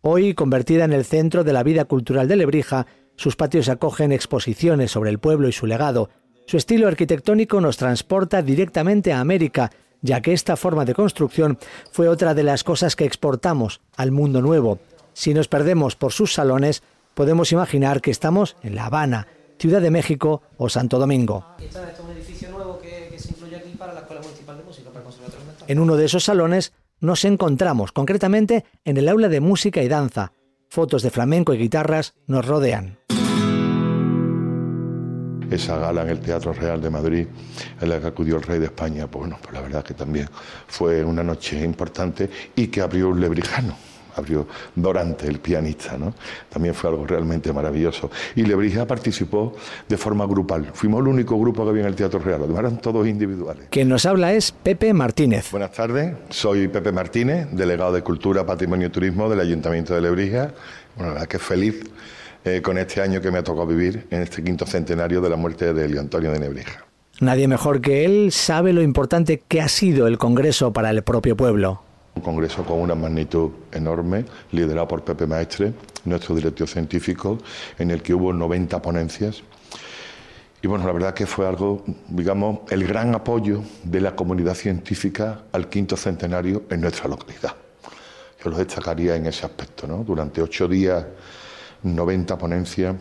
Hoy, 0.00 0.34
convertida 0.34 0.84
en 0.84 0.92
el 0.92 1.04
centro 1.04 1.44
de 1.44 1.52
la 1.52 1.62
vida 1.62 1.84
cultural 1.84 2.26
de 2.26 2.34
Lebrija, 2.34 2.88
sus 3.14 3.36
patios 3.36 3.68
acogen 3.68 4.10
exposiciones 4.10 4.90
sobre 4.90 5.10
el 5.10 5.20
pueblo 5.20 5.48
y 5.48 5.52
su 5.52 5.66
legado. 5.66 6.10
Su 6.46 6.56
estilo 6.56 6.88
arquitectónico 6.88 7.60
nos 7.60 7.76
transporta 7.76 8.42
directamente 8.42 9.12
a 9.12 9.20
América, 9.20 9.70
ya 10.02 10.20
que 10.20 10.32
esta 10.32 10.56
forma 10.56 10.84
de 10.84 10.94
construcción 10.94 11.56
fue 11.92 12.08
otra 12.08 12.34
de 12.34 12.42
las 12.42 12.64
cosas 12.64 12.96
que 12.96 13.04
exportamos 13.04 13.80
al 13.96 14.10
mundo 14.10 14.42
nuevo. 14.42 14.80
Si 15.12 15.34
nos 15.34 15.46
perdemos 15.46 15.94
por 15.94 16.12
sus 16.12 16.34
salones, 16.34 16.82
podemos 17.14 17.52
imaginar 17.52 18.00
que 18.00 18.10
estamos 18.10 18.56
en 18.60 18.74
La 18.74 18.86
Habana, 18.86 19.28
Ciudad 19.58 19.80
de 19.80 19.92
México 19.92 20.42
o 20.58 20.68
Santo 20.68 20.98
Domingo. 20.98 21.46
En 25.68 25.78
uno 25.80 25.96
de 25.96 26.04
esos 26.04 26.24
salones 26.24 26.72
nos 27.00 27.24
encontramos, 27.24 27.92
concretamente 27.92 28.64
en 28.84 28.96
el 28.96 29.08
aula 29.08 29.28
de 29.28 29.40
música 29.40 29.82
y 29.82 29.88
danza. 29.88 30.32
Fotos 30.68 31.02
de 31.02 31.10
flamenco 31.10 31.54
y 31.54 31.58
guitarras 31.58 32.14
nos 32.26 32.46
rodean 32.46 32.98
esa 35.48 35.78
gala 35.78 36.02
en 36.02 36.08
el 36.08 36.18
Teatro 36.18 36.52
Real 36.52 36.80
de 36.80 36.90
Madrid 36.90 37.26
en 37.80 37.88
la 37.88 38.00
que 38.00 38.08
acudió 38.08 38.36
el 38.36 38.42
rey 38.42 38.58
de 38.58 38.66
España, 38.66 39.06
pues 39.06 39.20
bueno, 39.20 39.38
pues 39.40 39.54
la 39.54 39.60
verdad 39.60 39.84
que 39.84 39.94
también 39.94 40.28
fue 40.66 41.04
una 41.04 41.22
noche 41.22 41.62
importante 41.62 42.28
y 42.56 42.66
que 42.66 42.80
abrió 42.80 43.10
un 43.10 43.20
lebrijano 43.20 43.76
abrió 44.16 44.46
Dorante, 44.74 45.26
el 45.26 45.38
pianista, 45.38 45.96
¿no? 45.96 46.14
También 46.48 46.74
fue 46.74 46.90
algo 46.90 47.06
realmente 47.06 47.52
maravilloso. 47.52 48.10
Y 48.34 48.42
Lebrija 48.42 48.86
participó 48.86 49.54
de 49.88 49.96
forma 49.96 50.26
grupal. 50.26 50.70
Fuimos 50.72 51.00
el 51.02 51.08
único 51.08 51.38
grupo 51.38 51.64
que 51.64 51.70
había 51.70 51.82
en 51.82 51.88
el 51.88 51.94
Teatro 51.94 52.18
Real, 52.18 52.40
los 52.40 52.48
demás 52.48 52.64
eran 52.64 52.80
todos 52.80 53.06
individuales. 53.06 53.68
Quien 53.70 53.88
nos 53.88 54.06
habla 54.06 54.32
es 54.32 54.52
Pepe 54.52 54.92
Martínez. 54.92 55.50
Buenas 55.50 55.72
tardes, 55.72 56.14
soy 56.30 56.68
Pepe 56.68 56.92
Martínez, 56.92 57.48
delegado 57.52 57.92
de 57.92 58.02
Cultura, 58.02 58.44
Patrimonio 58.44 58.88
y 58.88 58.90
Turismo 58.90 59.28
del 59.28 59.40
Ayuntamiento 59.40 59.94
de 59.94 60.00
Lebrija. 60.00 60.54
Bueno, 60.96 61.10
la 61.10 61.14
verdad 61.14 61.28
que 61.28 61.38
feliz 61.38 61.84
eh, 62.44 62.62
con 62.62 62.78
este 62.78 63.02
año 63.02 63.20
que 63.20 63.30
me 63.30 63.38
ha 63.38 63.42
tocado 63.42 63.66
vivir 63.66 64.06
en 64.10 64.22
este 64.22 64.42
quinto 64.42 64.66
centenario 64.66 65.20
de 65.20 65.28
la 65.28 65.36
muerte 65.36 65.74
de 65.74 65.84
Elio 65.84 66.00
Antonio 66.00 66.30
de 66.30 66.38
Nebrija. 66.38 66.86
Nadie 67.20 67.48
mejor 67.48 67.80
que 67.80 68.04
él 68.04 68.30
sabe 68.30 68.72
lo 68.72 68.82
importante 68.82 69.42
que 69.48 69.62
ha 69.62 69.68
sido 69.68 70.06
el 70.06 70.18
Congreso 70.18 70.72
para 70.72 70.90
el 70.90 71.02
propio 71.02 71.36
pueblo. 71.36 71.82
Un 72.16 72.22
congreso 72.22 72.64
con 72.64 72.80
una 72.80 72.94
magnitud 72.94 73.50
enorme, 73.70 74.24
liderado 74.52 74.88
por 74.88 75.04
Pepe 75.04 75.26
Maestre, 75.26 75.74
nuestro 76.06 76.34
director 76.34 76.66
científico, 76.66 77.38
en 77.78 77.90
el 77.90 78.02
que 78.02 78.14
hubo 78.14 78.32
90 78.32 78.80
ponencias. 78.80 79.42
Y 80.62 80.66
bueno, 80.66 80.86
la 80.86 80.92
verdad 80.92 81.12
que 81.12 81.26
fue 81.26 81.46
algo, 81.46 81.84
digamos, 82.08 82.60
el 82.70 82.86
gran 82.86 83.14
apoyo 83.14 83.62
de 83.84 84.00
la 84.00 84.16
comunidad 84.16 84.54
científica 84.54 85.42
al 85.52 85.68
quinto 85.68 85.96
centenario 85.96 86.64
en 86.70 86.80
nuestra 86.80 87.06
localidad. 87.06 87.54
Yo 88.42 88.50
lo 88.50 88.56
destacaría 88.56 89.14
en 89.14 89.26
ese 89.26 89.44
aspecto, 89.44 89.86
¿no? 89.86 89.98
Durante 90.02 90.40
ocho 90.40 90.66
días, 90.66 91.04
90 91.82 92.38
ponencias. 92.38 92.96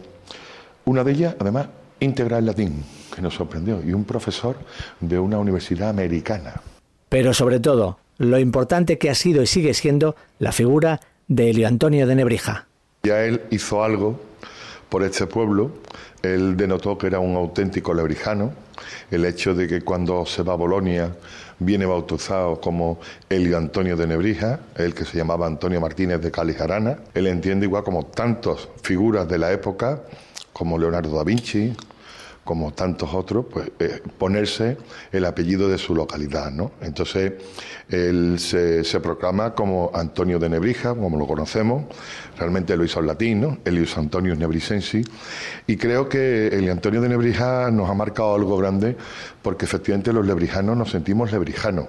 Una 0.83 1.05
de 1.05 1.11
ellas, 1.13 1.35
además, 1.39 1.67
íntegra 2.01 2.37
en 2.37 2.45
latín, 2.47 2.83
que 3.15 3.21
nos 3.21 3.33
sorprendió, 3.33 3.81
y 3.81 3.93
un 3.93 4.03
profesor 4.03 4.57
de 4.99 5.17
una 5.17 5.39
universidad 5.39 5.89
americana. 5.89 6.61
Pero 7.07 7.33
sobre 7.33 7.61
todo, 7.61 7.97
lo 8.17 8.39
importante 8.39 8.97
que 8.97 9.09
ha 9.09 9.15
sido 9.15 9.41
y 9.41 9.47
sigue 9.47 9.73
siendo 9.73 10.15
la 10.39 10.51
figura 10.51 10.99
de 11.27 11.49
Elio 11.49 11.67
Antonio 11.67 12.07
de 12.07 12.15
Nebrija. 12.15 12.67
Ya 13.03 13.23
él 13.23 13.41
hizo 13.51 13.83
algo 13.83 14.19
por 14.89 15.03
este 15.03 15.27
pueblo, 15.27 15.71
él 16.21 16.57
denotó 16.57 16.97
que 16.97 17.07
era 17.07 17.19
un 17.19 17.35
auténtico 17.35 17.93
lebrijano, 17.93 18.53
el 19.11 19.25
hecho 19.25 19.53
de 19.53 19.67
que 19.67 19.81
cuando 19.81 20.25
se 20.25 20.43
va 20.43 20.53
a 20.53 20.55
Bolonia 20.57 21.15
viene 21.59 21.85
bautizado 21.85 22.59
como 22.59 22.99
Elio 23.29 23.57
Antonio 23.57 23.95
de 23.95 24.07
Nebrija, 24.07 24.59
el 24.75 24.93
que 24.93 25.05
se 25.05 25.17
llamaba 25.17 25.47
Antonio 25.47 25.79
Martínez 25.79 26.21
de 26.21 26.31
Calijarana, 26.31 26.97
él 27.13 27.27
entiende 27.27 27.65
igual 27.65 27.83
como 27.83 28.05
tantas 28.05 28.67
figuras 28.81 29.27
de 29.27 29.37
la 29.37 29.51
época, 29.51 30.01
como 30.53 30.77
Leonardo 30.77 31.15
da 31.15 31.23
Vinci, 31.23 31.73
como 32.45 32.71
tantos 32.71 33.13
otros, 33.13 33.47
pues 33.51 33.71
eh, 33.79 34.01
ponerse 34.17 34.77
el 35.11 35.25
apellido 35.25 35.67
de 35.67 35.79
su 35.79 35.95
localidad, 35.95 36.51
¿no? 36.51 36.71
Entonces, 36.79 37.33
él 37.89 38.37
se, 38.39 38.83
proclama 39.01 39.55
como 39.55 39.91
Antonio 39.93 40.37
de 40.39 40.47
Nebrija, 40.47 40.95
como 40.95 41.17
lo 41.17 41.27
conocemos, 41.27 41.85
realmente 42.37 42.77
lo 42.77 42.85
hizo 42.85 42.99
en 42.99 43.07
latín, 43.07 43.41
¿no? 43.41 43.57
Elius 43.65 43.97
Antonius 43.97 44.37
Nebrisensi, 44.37 45.03
y 45.65 45.75
creo 45.75 46.07
que 46.07 46.47
el 46.47 46.69
Antonio 46.69 47.01
de 47.01 47.09
Nebrija 47.09 47.71
nos 47.71 47.89
ha 47.89 47.95
marcado 47.95 48.35
algo 48.35 48.57
grande, 48.57 48.95
porque 49.41 49.65
efectivamente 49.65 50.13
los 50.13 50.25
lebrijanos 50.25 50.77
nos 50.77 50.91
sentimos 50.91 51.31
lebrijanos 51.31 51.87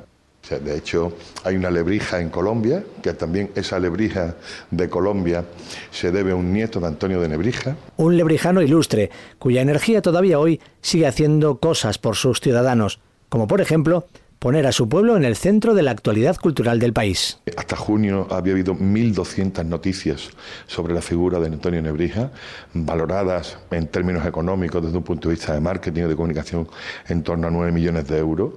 de 0.50 0.76
hecho, 0.76 1.12
hay 1.44 1.56
una 1.56 1.70
lebrija 1.70 2.20
en 2.20 2.30
Colombia, 2.30 2.84
que 3.02 3.12
también 3.12 3.50
esa 3.54 3.78
lebrija 3.78 4.36
de 4.70 4.88
Colombia 4.88 5.44
se 5.90 6.12
debe 6.12 6.32
a 6.32 6.36
un 6.36 6.52
nieto 6.52 6.78
de 6.78 6.86
Antonio 6.86 7.20
de 7.20 7.28
Nebrija. 7.28 7.76
Un 7.96 8.16
lebrijano 8.16 8.62
ilustre, 8.62 9.10
cuya 9.38 9.62
energía 9.62 10.02
todavía 10.02 10.38
hoy 10.38 10.60
sigue 10.80 11.06
haciendo 11.06 11.58
cosas 11.58 11.98
por 11.98 12.16
sus 12.16 12.40
ciudadanos, 12.40 13.00
como 13.28 13.46
por 13.48 13.60
ejemplo 13.60 14.06
poner 14.46 14.64
a 14.68 14.70
su 14.70 14.88
pueblo 14.88 15.16
en 15.16 15.24
el 15.24 15.34
centro 15.34 15.74
de 15.74 15.82
la 15.82 15.90
actualidad 15.90 16.36
cultural 16.36 16.78
del 16.78 16.92
país. 16.92 17.40
Hasta 17.56 17.74
junio 17.74 18.28
había 18.30 18.52
habido 18.52 18.76
1.200 18.76 19.64
noticias 19.64 20.30
sobre 20.68 20.94
la 20.94 21.02
figura 21.02 21.40
de 21.40 21.48
Antonio 21.48 21.82
Nebrija, 21.82 22.30
valoradas 22.72 23.58
en 23.72 23.88
términos 23.88 24.24
económicos 24.24 24.84
desde 24.84 24.96
un 24.96 25.02
punto 25.02 25.28
de 25.28 25.34
vista 25.34 25.52
de 25.52 25.60
marketing 25.60 26.04
o 26.04 26.08
de 26.10 26.14
comunicación 26.14 26.68
en 27.08 27.24
torno 27.24 27.48
a 27.48 27.50
9 27.50 27.72
millones 27.72 28.06
de 28.06 28.18
euros, 28.18 28.52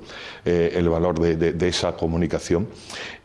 eh, 0.46 0.74
el 0.75 0.89
valor 0.89 1.19
de, 1.19 1.67
esa 1.67 1.93
comunicación. 1.93 2.67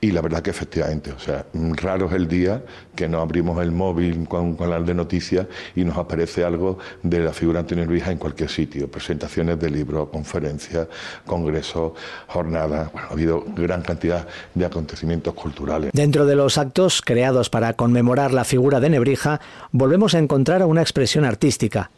Y 0.00 0.12
la 0.12 0.22
verdad 0.22 0.40
que 0.40 0.50
efectivamente, 0.50 1.12
o 1.12 1.18
sea, 1.18 1.44
raro 1.52 2.06
es 2.06 2.12
el 2.12 2.28
día 2.28 2.62
que 2.94 3.08
no 3.08 3.20
abrimos 3.20 3.62
el 3.62 3.72
móvil 3.72 4.26
con, 4.26 4.56
con 4.56 4.70
las 4.70 4.86
de 4.86 4.94
noticias 4.94 5.46
y 5.76 5.84
nos 5.84 5.98
aparece 5.98 6.44
algo 6.44 6.78
de 7.02 7.20
la 7.20 7.34
figura 7.34 7.58
de 7.58 7.60
Antonio 7.60 7.84
Nebrija 7.84 8.10
en 8.10 8.18
cualquier 8.18 8.48
sitio, 8.48 8.90
presentaciones 8.90 9.58
de 9.58 9.68
libros, 9.70 10.08
conferencias, 10.08 10.88
congresos, 11.26 11.92
jornadas, 12.26 12.53
ha 12.56 12.90
habido 13.10 13.44
gran 13.54 13.82
cantidad 13.82 14.26
de 14.54 14.64
acontecimientos 14.64 15.34
culturales. 15.34 15.90
Dentro 15.92 16.26
de 16.26 16.36
los 16.36 16.58
actos 16.58 17.02
creados 17.02 17.50
para 17.50 17.74
conmemorar 17.74 18.32
la 18.32 18.44
figura 18.44 18.80
de 18.80 18.90
Nebrija, 18.90 19.40
volvemos 19.72 20.14
a 20.14 20.18
encontrar 20.18 20.64
una 20.64 20.82
expresión 20.82 21.24
artística. 21.24 21.90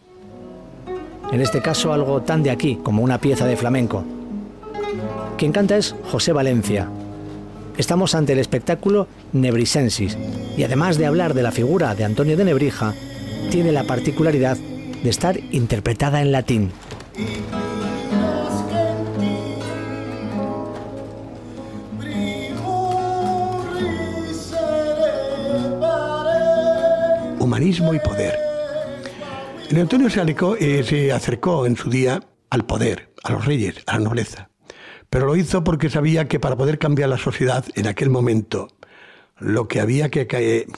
En 1.32 1.40
este 1.40 1.60
caso 1.60 1.92
algo 1.92 2.22
tan 2.22 2.42
de 2.42 2.50
aquí 2.50 2.78
como 2.82 3.02
una 3.02 3.20
pieza 3.20 3.46
de 3.46 3.56
flamenco. 3.56 4.04
Quien 5.36 5.52
canta 5.52 5.76
es 5.76 5.94
José 6.10 6.32
Valencia. 6.32 6.88
Estamos 7.76 8.14
ante 8.14 8.32
el 8.32 8.38
espectáculo 8.38 9.06
Nebrisensis 9.32 10.16
y 10.56 10.62
además 10.62 10.96
de 10.96 11.06
hablar 11.06 11.34
de 11.34 11.42
la 11.42 11.52
figura 11.52 11.94
de 11.94 12.04
Antonio 12.04 12.36
de 12.36 12.44
Nebrija, 12.44 12.94
tiene 13.50 13.72
la 13.72 13.84
particularidad 13.84 14.56
de 14.56 15.10
estar 15.10 15.38
interpretada 15.52 16.22
en 16.22 16.32
latín. 16.32 16.72
Humanismo 27.46 27.94
y 27.94 28.00
poder. 28.00 28.38
El 29.70 29.80
Antonio 29.80 30.10
se, 30.10 30.20
eh, 30.60 30.84
se 30.84 31.12
acercó 31.12 31.64
en 31.64 31.76
su 31.76 31.88
día 31.88 32.22
al 32.50 32.66
poder, 32.66 33.12
a 33.22 33.32
los 33.32 33.44
reyes, 33.44 33.76
a 33.86 33.94
la 33.94 34.04
nobleza, 34.04 34.50
pero 35.10 35.26
lo 35.26 35.36
hizo 35.36 35.64
porque 35.64 35.88
sabía 35.88 36.28
que 36.28 36.40
para 36.40 36.56
poder 36.56 36.78
cambiar 36.78 37.08
la 37.08 37.18
sociedad 37.18 37.64
en 37.74 37.86
aquel 37.86 38.10
momento, 38.10 38.68
lo 39.38 39.68
que 39.68 39.80
había 39.80 40.10
que 40.10 40.26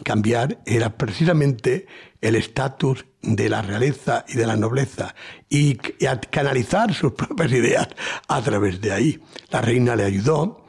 cambiar 0.04 0.58
era 0.66 0.96
precisamente 0.96 1.86
el 2.20 2.36
estatus 2.36 3.06
de 3.22 3.48
la 3.48 3.62
realeza 3.62 4.24
y 4.28 4.34
de 4.34 4.46
la 4.46 4.56
nobleza 4.56 5.14
y 5.48 5.76
canalizar 6.30 6.92
sus 6.92 7.12
propias 7.14 7.52
ideas 7.52 7.88
a 8.28 8.42
través 8.42 8.80
de 8.80 8.92
ahí. 8.92 9.20
La 9.50 9.60
reina 9.60 9.96
le 9.96 10.04
ayudó 10.04 10.67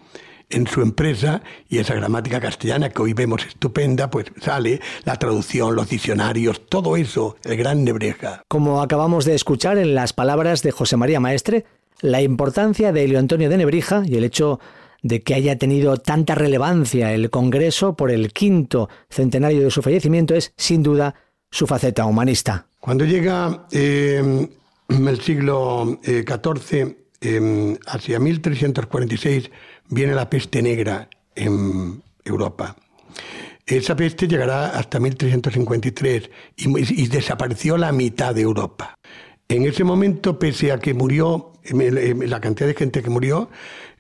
en 0.50 0.68
su 0.68 0.82
empresa 0.82 1.42
y 1.70 1.78
esa 1.78 1.94
gramática 1.94 2.40
castellana 2.40 2.90
que 2.90 3.02
hoy 3.02 3.14
vemos 3.14 3.46
estupenda, 3.46 4.10
pues 4.10 4.28
sale 4.42 4.82
la 5.06 5.16
traducción, 5.16 5.76
los 5.76 5.90
diccionarios, 5.90 6.66
todo 6.68 6.98
eso, 6.98 7.38
el 7.44 7.58
gran 7.58 7.84
Nebreja. 7.84 8.44
Como 8.48 8.82
acabamos 8.82 9.26
de 9.26 9.36
escuchar 9.36 9.78
en 9.78 9.96
las 9.96 10.14
palabras 10.14 10.64
de 10.64 10.72
José 10.72 10.98
María 10.98 11.20
Maestre, 11.20 11.66
la 12.02 12.22
importancia 12.22 12.92
de 12.92 13.04
Elio 13.04 13.20
Antonio 13.20 13.50
de 13.50 13.58
Nebrija 13.58 14.04
y 14.06 14.16
el 14.16 14.24
hecho 14.24 14.60
de 15.02 15.22
que 15.22 15.34
haya 15.34 15.58
tenido 15.58 15.98
tanta 15.98 16.36
relevancia 16.36 17.14
el 17.14 17.30
Congreso 17.30 17.96
por 17.96 18.12
el 18.12 18.34
quinto 18.34 18.90
centenario 19.10 19.62
de 19.62 19.72
su 19.72 19.82
fallecimiento 19.82 20.36
es, 20.36 20.54
sin 20.58 20.84
duda, 20.84 21.16
su 21.52 21.68
faceta 21.68 22.06
humanista. 22.06 22.68
Cuando 22.80 23.06
llega 23.06 23.68
eh, 23.72 24.48
el 24.90 25.22
siglo 25.22 26.00
XIV, 26.04 26.74
eh, 26.74 26.98
eh, 27.22 27.78
hacia 27.88 28.20
1346, 28.20 29.52
viene 29.90 30.14
la 30.14 30.30
peste 30.30 30.62
negra 30.62 31.10
en 31.36 32.02
Europa. 32.24 32.76
Esa 33.66 33.96
peste 33.96 34.28
llegará 34.28 34.70
hasta 34.70 35.00
1353 35.00 36.30
y, 36.58 37.08
desapareció 37.08 37.78
la 37.78 37.92
mitad 37.92 38.34
de 38.34 38.42
Europa. 38.42 38.96
En 39.48 39.66
ese 39.66 39.84
momento, 39.84 40.40
pese 40.40 40.72
a 40.72 40.80
que 40.80 40.94
murió, 40.94 41.54
la 41.72 42.40
cantidad 42.40 42.68
de 42.68 42.74
gente 42.74 43.04
que 43.04 43.10
murió, 43.10 43.50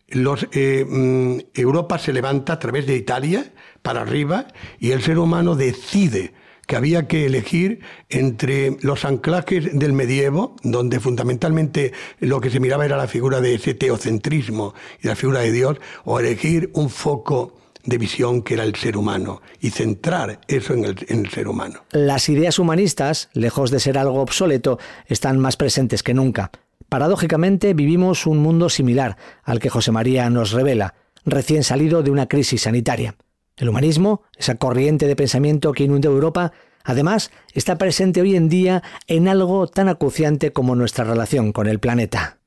los, 0.07 0.47
mm, 0.51 1.37
Europa 1.53 1.99
se 1.99 2.13
levanta 2.13 2.53
a 2.53 2.59
través 2.59 2.87
de 2.87 2.95
Italia 2.95 3.53
para 3.83 4.01
arriba 4.01 4.47
y 4.79 4.91
el 4.91 5.03
ser 5.03 5.19
humano 5.19 5.55
decide 5.55 6.33
que 6.69 6.75
había 6.75 7.07
que 7.07 7.25
elegir 7.25 7.79
entre 8.09 8.77
los 8.81 9.03
anclajes 9.03 9.79
del 9.79 9.91
medievo, 9.91 10.55
donde 10.61 10.99
fundamentalmente 10.99 11.93
lo 12.19 12.39
que 12.41 12.51
se 12.51 12.59
miraba 12.59 12.85
era 12.85 12.95
la 12.95 13.07
figura 13.07 13.41
de 13.41 13.55
ese 13.55 13.73
teocentrismo 13.73 14.75
y 15.01 15.07
la 15.07 15.15
figura 15.15 15.39
de 15.39 15.51
Dios, 15.51 15.77
o 16.05 16.19
elegir 16.19 16.69
un 16.75 16.91
foco 16.91 17.55
de 17.85 17.97
visión 17.97 18.43
que 18.43 18.53
era 18.53 18.65
el 18.65 18.75
ser 18.75 18.97
humano 18.97 19.41
y 19.59 19.71
centrar 19.71 20.41
eso 20.47 20.75
en 20.75 20.85
el, 20.85 21.05
en 21.07 21.25
el, 21.25 21.31
ser 21.31 21.47
humano. 21.47 21.79
Las 21.89 22.29
ideas 22.29 22.59
humanistas, 22.59 23.29
lejos 23.33 23.71
de 23.71 23.79
ser 23.79 23.97
algo 23.97 24.21
obsoleto, 24.21 24.77
están 25.07 25.39
más 25.39 25.57
presentes 25.57 26.03
que 26.03 26.13
nunca. 26.13 26.51
Paradójicamente 26.87 27.73
vivimos 27.73 28.27
un 28.27 28.37
mundo 28.37 28.69
similar 28.69 29.17
al 29.43 29.59
que 29.59 29.71
José 29.71 29.91
María 29.91 30.29
nos 30.29 30.51
revela, 30.51 30.93
recién 31.25 31.63
salido 31.63 32.03
de 32.03 32.11
una 32.11 32.27
crisis 32.27 32.61
sanitaria. 32.61 33.15
El 33.59 33.67
humanismo, 33.67 34.23
esa 34.37 34.55
corriente 34.55 35.05
de 35.05 35.17
pensamiento 35.17 35.73
que 35.73 35.83
inunda 35.83 36.07
Europa, 36.07 36.53
además 36.85 37.29
está 37.53 37.77
presente 37.77 38.21
hoy 38.21 38.37
en 38.37 38.47
día 38.47 38.83
en 39.07 39.27
algo 39.27 39.67
tan 39.67 39.89
acuciante 39.89 40.53
como 40.53 40.75
nuestra 40.75 41.03
relación 41.03 41.51
con 41.51 41.67
el 41.67 41.79
planeta. 41.79 42.37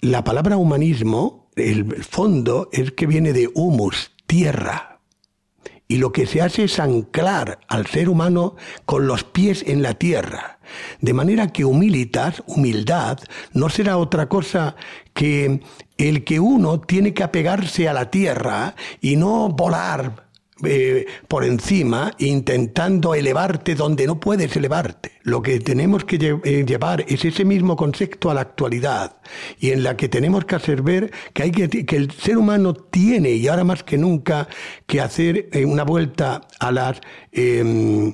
La 0.00 0.24
palabra 0.24 0.56
humanismo, 0.56 1.50
el 1.54 2.02
fondo 2.02 2.70
es 2.72 2.92
que 2.92 3.06
viene 3.06 3.34
de 3.34 3.50
humus, 3.54 4.12
tierra. 4.26 5.00
Y 5.86 5.98
lo 5.98 6.12
que 6.12 6.24
se 6.24 6.40
hace 6.40 6.64
es 6.64 6.80
anclar 6.80 7.60
al 7.68 7.86
ser 7.86 8.08
humano 8.08 8.56
con 8.86 9.06
los 9.06 9.22
pies 9.22 9.64
en 9.66 9.82
la 9.82 9.92
tierra. 9.92 10.60
De 11.02 11.12
manera 11.12 11.48
que 11.48 11.66
humilitas, 11.66 12.42
humildad, 12.46 13.18
no 13.52 13.68
será 13.68 13.98
otra 13.98 14.30
cosa 14.30 14.76
que 15.12 15.60
el 15.98 16.24
que 16.24 16.40
uno 16.40 16.80
tiene 16.80 17.12
que 17.12 17.22
apegarse 17.22 17.86
a 17.86 17.92
la 17.92 18.10
tierra 18.10 18.74
y 19.02 19.16
no 19.16 19.50
volar 19.50 20.23
eh, 20.66 21.06
por 21.28 21.44
encima 21.44 22.12
intentando 22.18 23.14
elevarte 23.14 23.74
donde 23.74 24.06
no 24.06 24.20
puedes 24.20 24.54
elevarte. 24.56 25.12
Lo 25.22 25.42
que 25.42 25.60
tenemos 25.60 26.04
que 26.04 26.16
eh, 26.44 26.64
llevar 26.66 27.04
es 27.08 27.24
ese 27.24 27.44
mismo 27.44 27.76
concepto 27.76 28.30
a 28.30 28.34
la 28.34 28.42
actualidad 28.42 29.16
y 29.58 29.70
en 29.70 29.82
la 29.82 29.96
que 29.96 30.08
tenemos 30.08 30.44
que 30.44 30.54
hacer 30.54 30.82
ver 30.82 31.10
que, 31.32 31.42
hay 31.44 31.50
que, 31.50 31.68
que 31.68 31.96
el 31.96 32.10
ser 32.10 32.38
humano 32.38 32.74
tiene 32.74 33.30
y 33.30 33.48
ahora 33.48 33.64
más 33.64 33.82
que 33.82 33.98
nunca 33.98 34.48
que 34.86 35.00
hacer 35.00 35.48
eh, 35.52 35.64
una 35.64 35.84
vuelta 35.84 36.42
a 36.60 36.72
las 36.72 37.00
em, 37.32 38.12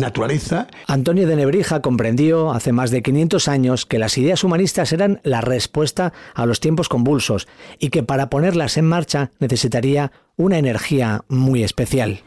naturaleza. 0.00 0.66
Antonio 0.86 1.26
de 1.26 1.36
Nebrija 1.36 1.80
comprendió 1.80 2.52
hace 2.52 2.72
más 2.72 2.90
de 2.90 3.02
500 3.02 3.48
años 3.48 3.86
que 3.86 3.98
las 3.98 4.18
ideas 4.18 4.42
humanistas 4.42 4.92
eran 4.92 5.20
la 5.22 5.40
respuesta 5.40 6.12
a 6.34 6.46
los 6.46 6.60
tiempos 6.60 6.88
convulsos 6.88 7.46
y 7.78 7.90
que 7.90 8.02
para 8.02 8.30
ponerlas 8.30 8.76
en 8.76 8.86
marcha 8.86 9.30
necesitaría 9.38 10.12
una 10.36 10.58
energía 10.58 11.24
muy 11.28 11.62
especial. 11.62 12.22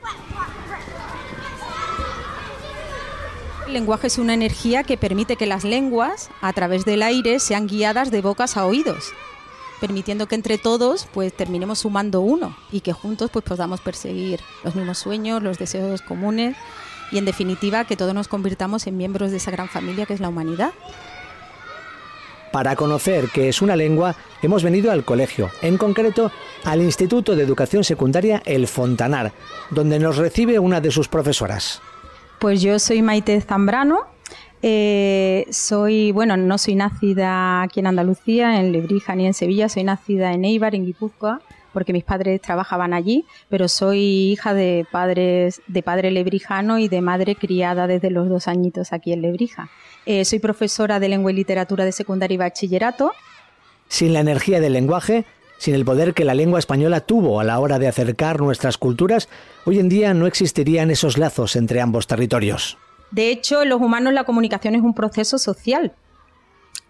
El 3.68 3.74
lenguaje 3.74 4.08
es 4.08 4.20
una 4.20 4.36
energía 4.36 4.84
que 4.84 4.98
permite 4.98 5.36
que 5.36 5.48
las 5.48 5.64
lenguas, 5.64 6.30
a 6.42 6.54
través 6.54 6.86
del 6.86 7.02
aire, 7.02 7.40
sean 7.40 7.66
guiadas 7.66 8.12
de 8.12 8.22
bocas 8.22 8.56
a 8.56 8.68
oídos, 8.68 9.12
permitiendo 9.82 10.28
que 10.28 10.36
entre 10.36 10.60
todos 10.60 11.08
pues 11.12 11.34
terminemos 11.34 11.80
sumando 11.80 12.22
uno 12.22 12.56
y 12.72 12.82
que 12.82 12.94
juntos 12.94 13.32
pues 13.32 13.44
podamos 13.44 13.82
perseguir 13.82 14.42
los 14.64 14.76
mismos 14.76 15.00
sueños, 15.00 15.42
los 15.42 15.58
deseos 15.58 16.04
comunes 16.04 16.56
y 17.14 17.20
en 17.20 17.26
definitiva 17.26 17.86
que 17.86 17.96
todos 17.96 18.14
nos 18.14 18.28
convirtamos 18.28 18.88
en 18.88 18.98
miembros 18.98 19.32
de 19.32 19.38
esa 19.38 19.52
gran 19.52 19.70
familia 19.70 20.06
que 20.06 20.14
es 20.14 20.20
la 20.20 20.30
humanidad. 20.30 20.72
Para 22.52 22.76
conocer 22.76 23.30
qué 23.34 23.50
es 23.50 23.62
una 23.62 23.76
lengua, 23.76 24.16
hemos 24.42 24.64
venido 24.64 24.92
al 24.92 25.06
colegio, 25.06 25.50
en 25.62 25.78
concreto 25.78 26.32
al 26.66 26.82
Instituto 26.82 27.36
de 27.36 27.44
Educación 27.44 27.84
Secundaria 27.84 28.42
El 28.46 28.68
Fontanar, 28.68 29.32
donde 29.72 30.00
nos 30.00 30.18
recibe 30.18 30.60
una 30.60 30.82
de 30.82 30.92
sus 30.92 31.08
profesoras. 31.08 31.82
Pues 32.40 32.62
yo 32.62 32.78
soy 32.78 33.02
Maite 33.02 33.40
Zambrano, 33.42 34.02
eh, 34.62 35.46
soy, 35.50 36.12
bueno, 36.12 36.38
no 36.38 36.58
soy 36.58 36.76
nacida 36.76 37.64
aquí 37.64 37.80
en 37.80 37.88
Andalucía, 37.88 38.60
en 38.60 38.72
Lebrija 38.72 39.16
ni 39.16 39.26
en 39.26 39.34
Sevilla, 39.34 39.68
soy 39.68 39.84
nacida 39.84 40.34
en 40.34 40.46
Eibar, 40.46 40.76
en 40.76 40.86
Guipúzcoa, 40.86 41.42
porque 41.74 41.94
mis 41.94 42.04
padres 42.04 42.40
trabajaban 42.42 42.94
allí, 42.94 43.26
pero 43.50 43.68
soy 43.68 44.32
hija 44.32 44.54
de 44.54 44.86
padres 44.92 45.62
de 45.68 45.84
padre 45.84 46.12
lebrijano 46.12 46.80
y 46.80 46.88
de 46.88 47.02
madre 47.02 47.36
criada 47.36 47.88
desde 47.88 48.10
los 48.10 48.30
dos 48.30 48.48
añitos 48.48 48.94
aquí 48.94 49.12
en 49.12 49.22
Lebrija. 49.22 49.70
Eh, 50.06 50.24
soy 50.26 50.40
profesora 50.40 51.00
de 51.00 51.10
lengua 51.10 51.32
y 51.32 51.36
literatura 51.36 51.86
de 51.86 51.92
secundaria 51.92 52.36
y 52.36 52.38
bachillerato. 52.38 53.12
Sin 53.88 54.14
la 54.14 54.20
energía 54.20 54.60
del 54.60 54.74
lenguaje, 54.74 55.26
sin 55.58 55.76
el 55.76 55.86
poder 55.86 56.14
que 56.14 56.26
la 56.26 56.34
lengua 56.34 56.60
española 56.60 57.02
tuvo 57.02 57.40
a 57.40 57.44
la 57.44 57.60
hora 57.60 57.80
de 57.80 57.88
acercar 57.88 58.42
nuestras 58.42 58.78
culturas, 58.78 59.30
hoy 59.66 59.80
en 59.80 59.90
día 59.90 60.14
no 60.14 60.28
existirían 60.28 60.92
esos 60.92 61.18
lazos 61.18 61.56
entre 61.56 61.82
ambos 61.82 62.08
territorios. 62.08 62.78
De 63.12 63.30
hecho, 63.30 63.62
en 63.62 63.70
los 63.70 63.80
humanos 63.80 64.14
la 64.14 64.24
comunicación 64.24 64.76
es 64.76 64.82
un 64.82 64.96
proceso 64.96 65.38
social, 65.38 65.94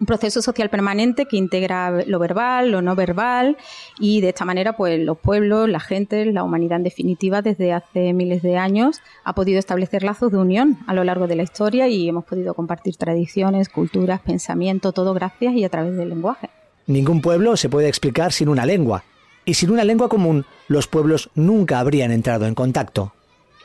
un 0.00 0.06
proceso 0.06 0.42
social 0.42 0.70
permanente 0.70 1.26
que 1.26 1.36
integra 1.36 2.04
lo 2.06 2.18
verbal, 2.18 2.70
lo 2.70 2.82
no 2.82 2.94
verbal 2.94 3.56
y 3.98 4.20
de 4.20 4.30
esta 4.30 4.44
manera 4.44 4.76
pues 4.76 4.98
los 5.00 5.18
pueblos, 5.18 5.68
la 5.68 5.80
gente, 5.80 6.24
la 6.26 6.42
humanidad 6.42 6.78
en 6.78 6.84
definitiva 6.84 7.42
desde 7.42 7.72
hace 7.72 8.12
miles 8.12 8.42
de 8.42 8.56
años 8.56 9.00
ha 9.24 9.34
podido 9.34 9.58
establecer 9.58 10.02
lazos 10.02 10.32
de 10.32 10.38
unión 10.38 10.78
a 10.86 10.94
lo 10.94 11.04
largo 11.04 11.26
de 11.26 11.36
la 11.36 11.42
historia 11.42 11.88
y 11.88 12.08
hemos 12.08 12.24
podido 12.24 12.54
compartir 12.54 12.96
tradiciones, 12.96 13.68
culturas, 13.68 14.20
pensamiento, 14.20 14.92
todo 14.92 15.14
gracias 15.14 15.54
y 15.54 15.64
a 15.64 15.68
través 15.68 15.96
del 15.96 16.08
lenguaje. 16.08 16.50
Ningún 16.86 17.20
pueblo 17.22 17.56
se 17.56 17.68
puede 17.68 17.88
explicar 17.88 18.32
sin 18.32 18.48
una 18.48 18.66
lengua 18.66 19.04
y 19.44 19.54
sin 19.54 19.70
una 19.70 19.84
lengua 19.84 20.08
común 20.08 20.44
los 20.68 20.86
pueblos 20.86 21.30
nunca 21.34 21.78
habrían 21.78 22.10
entrado 22.10 22.46
en 22.46 22.54
contacto. 22.54 23.12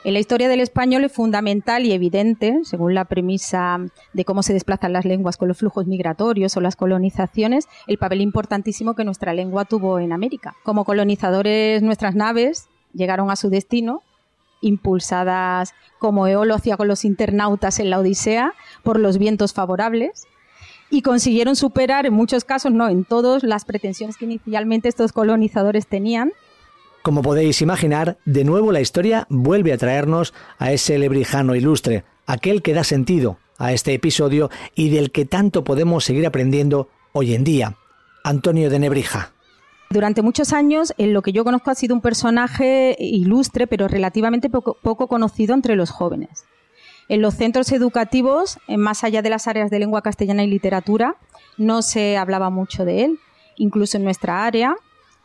En 0.02 0.14
la 0.14 0.18
historia 0.18 0.48
del 0.48 0.60
español 0.60 1.04
es 1.04 1.12
fundamental 1.12 1.84
y 1.84 1.92
evidente, 1.92 2.60
según 2.64 2.94
la 2.94 3.04
premisa 3.04 3.78
de 4.14 4.24
cómo 4.24 4.42
se 4.42 4.54
desplazan 4.54 4.94
las 4.94 5.04
lenguas 5.04 5.36
con 5.36 5.48
los 5.48 5.58
flujos 5.58 5.86
migratorios 5.86 6.56
o 6.56 6.62
las 6.62 6.74
colonizaciones, 6.74 7.68
el 7.86 7.98
papel 7.98 8.22
importantísimo 8.22 8.94
que 8.94 9.04
nuestra 9.04 9.34
lengua 9.34 9.66
tuvo 9.66 9.98
en 9.98 10.14
América. 10.14 10.56
Como 10.62 10.86
colonizadores, 10.86 11.82
nuestras 11.82 12.14
naves 12.14 12.68
llegaron 12.94 13.30
a 13.30 13.36
su 13.36 13.50
destino, 13.50 14.02
impulsadas 14.62 15.74
como 15.98 16.26
Eolo 16.26 16.54
hacía 16.54 16.78
con 16.78 16.88
los 16.88 17.04
internautas 17.04 17.78
en 17.78 17.90
la 17.90 17.98
Odisea 17.98 18.54
por 18.82 18.98
los 18.98 19.18
vientos 19.18 19.52
favorables, 19.52 20.26
y 20.88 21.02
consiguieron 21.02 21.56
superar 21.56 22.06
en 22.06 22.14
muchos 22.14 22.44
casos, 22.44 22.72
no 22.72 22.88
en 22.88 23.04
todos, 23.04 23.44
las 23.44 23.66
pretensiones 23.66 24.16
que 24.16 24.24
inicialmente 24.24 24.88
estos 24.88 25.12
colonizadores 25.12 25.86
tenían 25.86 26.32
como 27.02 27.22
podéis 27.22 27.62
imaginar, 27.62 28.18
de 28.24 28.44
nuevo 28.44 28.72
la 28.72 28.80
historia 28.80 29.26
vuelve 29.30 29.72
a 29.72 29.78
traernos 29.78 30.34
a 30.58 30.72
ese 30.72 30.98
lebrijano 30.98 31.54
ilustre, 31.54 32.04
aquel 32.26 32.62
que 32.62 32.74
da 32.74 32.84
sentido 32.84 33.38
a 33.58 33.72
este 33.72 33.92
episodio 33.94 34.50
y 34.74 34.90
del 34.90 35.10
que 35.10 35.24
tanto 35.24 35.64
podemos 35.64 36.04
seguir 36.04 36.26
aprendiendo 36.26 36.88
hoy 37.12 37.34
en 37.34 37.44
día, 37.44 37.76
Antonio 38.24 38.70
de 38.70 38.78
Nebrija. 38.78 39.32
Durante 39.90 40.22
muchos 40.22 40.52
años, 40.52 40.94
en 40.98 41.12
lo 41.12 41.20
que 41.20 41.32
yo 41.32 41.42
conozco 41.42 41.70
ha 41.70 41.74
sido 41.74 41.96
un 41.96 42.00
personaje 42.00 42.96
ilustre, 43.00 43.66
pero 43.66 43.88
relativamente 43.88 44.48
poco, 44.48 45.06
conocido 45.08 45.52
entre 45.52 45.74
los 45.74 45.90
jóvenes. 45.90 46.44
En 47.08 47.22
los 47.22 47.34
centros 47.34 47.72
educativos, 47.72 48.58
más 48.68 49.02
allá 49.02 49.20
de 49.20 49.30
las 49.30 49.48
áreas 49.48 49.68
de 49.68 49.80
lengua 49.80 50.02
castellana 50.02 50.44
y 50.44 50.46
literatura, 50.46 51.16
no 51.58 51.82
se 51.82 52.16
hablaba 52.16 52.50
mucho 52.50 52.84
de 52.84 53.04
él. 53.04 53.18
Incluso 53.56 53.96
en 53.96 54.04
nuestra 54.04 54.44
área, 54.44 54.76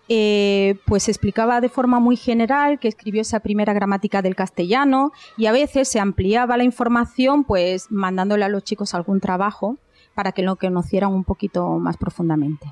eh, 0.08 0.76
pues 0.86 1.10
explicaba 1.10 1.62
de 1.62 1.70
forma 1.70 2.00
muy 2.00 2.16
general 2.16 2.80
que 2.80 2.88
escribió 2.88 3.22
esa 3.22 3.40
primera 3.40 3.74
gramática 3.74 4.22
del 4.22 4.36
castellano 4.36 5.12
y 5.38 5.48
a 5.48 5.52
veces 5.52 5.88
se 5.88 6.00
ampliaba 6.00 6.58
la 6.58 6.64
información 6.64 7.44
pues 7.44 7.90
mandándole 7.90 8.46
a 8.46 8.50
los 8.50 8.64
chicos 8.64 8.94
algún 8.94 9.20
trabajo 9.20 9.78
para 10.14 10.32
que 10.32 10.44
lo 10.44 10.56
conocieran 10.58 11.12
un 11.12 11.24
poquito 11.24 11.68
más 11.80 11.98
profundamente. 11.98 12.72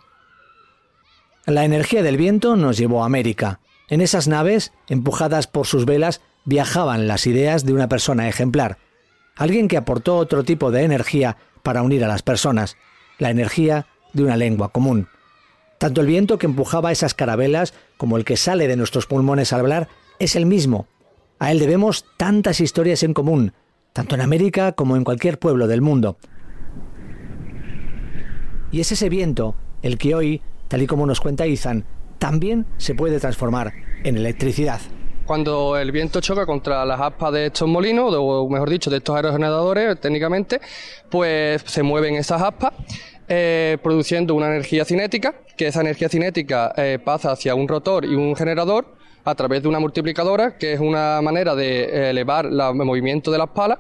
La 1.46 1.66
energía 1.66 2.04
del 2.04 2.18
viento 2.18 2.56
nos 2.56 2.78
llevó 2.78 3.04
a 3.04 3.08
América. 3.08 3.60
En 3.90 4.00
esas 4.00 4.28
naves, 4.28 4.72
empujadas 4.88 5.48
por 5.48 5.68
sus 5.68 5.86
velas, 5.86 6.22
viajaban 6.46 7.08
las 7.08 7.28
ideas 7.28 7.66
de 7.66 7.74
una 7.74 7.90
persona 7.90 8.30
ejemplar, 8.30 8.78
alguien 9.36 9.68
que 9.68 9.78
aportó 9.78 10.18
otro 10.18 10.44
tipo 10.44 10.72
de 10.72 10.84
energía 10.84 11.38
para 11.64 11.82
unir 11.82 12.04
a 12.04 12.08
las 12.08 12.22
personas, 12.22 12.78
la 13.18 13.30
energía 13.30 13.88
de 14.14 14.24
una 14.24 14.38
lengua 14.38 14.70
común. 14.70 15.08
Tanto 15.84 16.00
el 16.00 16.08
viento 16.08 16.38
que 16.38 16.46
empujaba 16.46 16.94
esas 16.94 17.14
carabelas 17.14 17.74
como 17.98 18.16
el 18.16 18.24
que 18.24 18.38
sale 18.38 18.70
de 18.70 18.78
nuestros 18.78 19.06
pulmones 19.06 19.52
al 19.52 19.60
hablar 19.60 19.90
es 20.18 20.38
el 20.38 20.46
mismo. 20.46 20.88
A 21.40 21.52
él 21.52 21.60
debemos 21.60 22.06
tantas 22.16 22.62
historias 22.62 23.04
en 23.04 23.14
común, 23.14 23.52
tanto 23.92 24.16
en 24.16 24.22
América 24.22 24.72
como 24.72 24.96
en 24.96 25.04
cualquier 25.04 25.40
pueblo 25.40 25.68
del 25.68 25.82
mundo. 25.82 26.16
Y 28.72 28.80
es 28.80 28.94
ese 28.94 29.10
viento 29.10 29.56
el 29.82 29.98
que 29.98 30.16
hoy, 30.16 30.42
tal 30.70 30.84
y 30.84 30.88
como 30.88 31.06
nos 31.06 31.20
cuenta 31.20 31.48
Izan, 31.48 31.84
también 32.18 32.66
se 32.78 32.96
puede 32.96 33.20
transformar 33.20 33.74
en 34.06 34.16
electricidad. 34.16 34.80
Cuando 35.26 35.78
el 35.78 35.92
viento 35.92 36.22
choca 36.22 36.46
contra 36.46 36.86
las 36.86 37.02
aspas 37.02 37.34
de 37.34 37.48
estos 37.48 37.68
molinos, 37.68 38.14
o 38.18 38.48
mejor 38.48 38.70
dicho, 38.70 38.90
de 38.90 38.98
estos 38.98 39.18
aerogeneradores 39.18 40.00
técnicamente, 40.00 40.62
pues 41.10 41.62
se 41.66 41.84
mueven 41.84 42.16
esas 42.16 42.42
aspas 42.42 42.72
eh, 43.28 43.78
produciendo 43.82 44.36
una 44.36 44.48
energía 44.48 44.84
cinética, 44.84 45.34
que 45.58 45.68
esa 45.68 45.82
energía 45.82 46.10
cinética 46.10 46.74
eh, 46.78 47.00
pasa 47.04 47.32
hacia 47.32 47.56
un 47.56 47.68
rotor 47.68 48.06
y 48.06 48.16
un 48.16 48.36
generador 48.36 48.86
a 49.26 49.36
través 49.36 49.64
de 49.64 49.70
una 49.70 49.80
multiplicadora, 49.80 50.58
que 50.58 50.74
es 50.74 50.80
una 50.80 51.22
manera 51.22 51.56
de 51.56 51.84
eh, 51.84 52.10
elevar 52.10 52.46
el 52.46 52.76
movimiento 52.76 53.32
de 53.32 53.38
las 53.38 53.50
palas, 53.50 53.80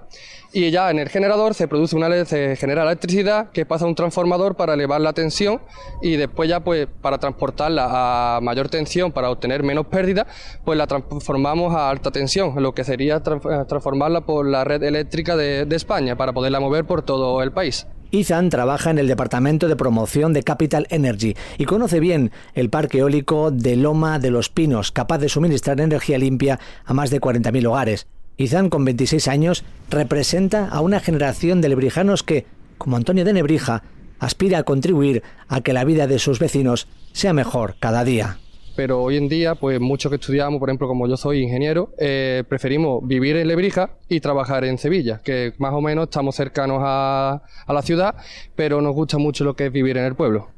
y 0.53 0.69
ya 0.71 0.89
en 0.91 0.99
el 0.99 1.09
generador 1.09 1.53
se 1.53 1.67
produce 1.67 1.95
una 1.95 2.25
se 2.25 2.55
genera 2.55 2.83
electricidad 2.83 3.49
que 3.51 3.65
pasa 3.65 3.85
a 3.85 3.87
un 3.87 3.95
transformador 3.95 4.55
para 4.55 4.75
elevar 4.75 5.01
la 5.01 5.13
tensión 5.13 5.61
y 6.01 6.15
después 6.15 6.47
ya 6.47 6.59
pues 6.59 6.87
para 7.01 7.17
transportarla 7.17 8.37
a 8.37 8.41
mayor 8.41 8.69
tensión 8.69 9.11
para 9.11 9.31
obtener 9.31 9.63
menos 9.63 9.87
pérdida, 9.87 10.27
pues 10.63 10.77
la 10.77 10.85
transformamos 10.85 11.75
a 11.75 11.89
alta 11.89 12.11
tensión, 12.11 12.53
lo 12.61 12.73
que 12.73 12.83
sería 12.83 13.21
transformarla 13.21 14.21
por 14.21 14.47
la 14.47 14.63
red 14.63 14.83
eléctrica 14.83 15.35
de 15.35 15.67
España 15.75 16.15
para 16.15 16.33
poderla 16.33 16.59
mover 16.59 16.85
por 16.85 17.01
todo 17.01 17.41
el 17.41 17.51
país. 17.51 17.87
Ethan 18.13 18.51
trabaja 18.51 18.91
en 18.91 18.99
el 18.99 19.07
departamento 19.07 19.67
de 19.67 19.75
promoción 19.75 20.33
de 20.33 20.43
Capital 20.43 20.85
Energy 20.91 21.35
y 21.57 21.65
conoce 21.65 21.99
bien 21.99 22.31
el 22.53 22.69
parque 22.69 22.99
eólico 22.99 23.49
de 23.49 23.75
Loma 23.75 24.19
de 24.19 24.29
los 24.29 24.49
Pinos, 24.49 24.91
capaz 24.91 25.17
de 25.17 25.29
suministrar 25.29 25.81
energía 25.81 26.19
limpia 26.19 26.59
a 26.85 26.93
más 26.93 27.09
de 27.09 27.19
40.000 27.19 27.65
hogares. 27.65 28.05
Ethan, 28.37 28.69
con 28.69 28.85
26 28.85 29.27
años, 29.27 29.63
representa 29.89 30.67
a 30.67 30.81
una 30.81 30.99
generación 30.99 31.59
de 31.59 31.69
lebrijanos 31.69 32.21
que, 32.21 32.45
como 32.77 32.97
Antonio 32.97 33.25
de 33.25 33.33
Nebrija, 33.33 33.81
aspira 34.19 34.59
a 34.59 34.63
contribuir 34.63 35.23
a 35.47 35.61
que 35.61 35.73
la 35.73 35.83
vida 35.83 36.05
de 36.05 36.19
sus 36.19 36.37
vecinos 36.37 36.87
sea 37.13 37.33
mejor 37.33 37.77
cada 37.79 38.03
día 38.03 38.37
pero 38.75 39.01
hoy 39.01 39.17
en 39.17 39.29
día, 39.29 39.55
pues 39.55 39.79
muchos 39.79 40.09
que 40.09 40.15
estudiamos, 40.15 40.59
por 40.59 40.69
ejemplo, 40.69 40.87
como 40.87 41.07
yo 41.07 41.17
soy 41.17 41.41
ingeniero, 41.41 41.93
eh, 41.97 42.43
preferimos 42.47 43.05
vivir 43.05 43.37
en 43.37 43.47
Lebrija 43.47 43.91
y 44.09 44.19
trabajar 44.19 44.65
en 44.65 44.77
Sevilla, 44.77 45.21
que 45.23 45.53
más 45.57 45.73
o 45.73 45.81
menos 45.81 46.05
estamos 46.05 46.35
cercanos 46.35 46.79
a, 46.81 47.41
a 47.65 47.73
la 47.73 47.81
ciudad, 47.81 48.15
pero 48.55 48.81
nos 48.81 48.93
gusta 48.93 49.17
mucho 49.17 49.43
lo 49.43 49.55
que 49.55 49.67
es 49.67 49.71
vivir 49.71 49.97
en 49.97 50.05
el 50.05 50.15
pueblo. 50.15 50.49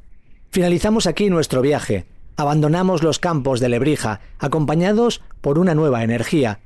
Finalizamos 0.51 1.08
aquí 1.08 1.30
nuestro 1.30 1.62
viaje. 1.62 2.06
Abandonamos 2.38 3.04
los 3.04 3.19
campos 3.19 3.60
de 3.60 3.69
Lebrija, 3.69 4.21
acompañados 4.39 5.21
por 5.41 5.58
una 5.60 5.73
nueva 5.73 6.04
energía, 6.04 6.60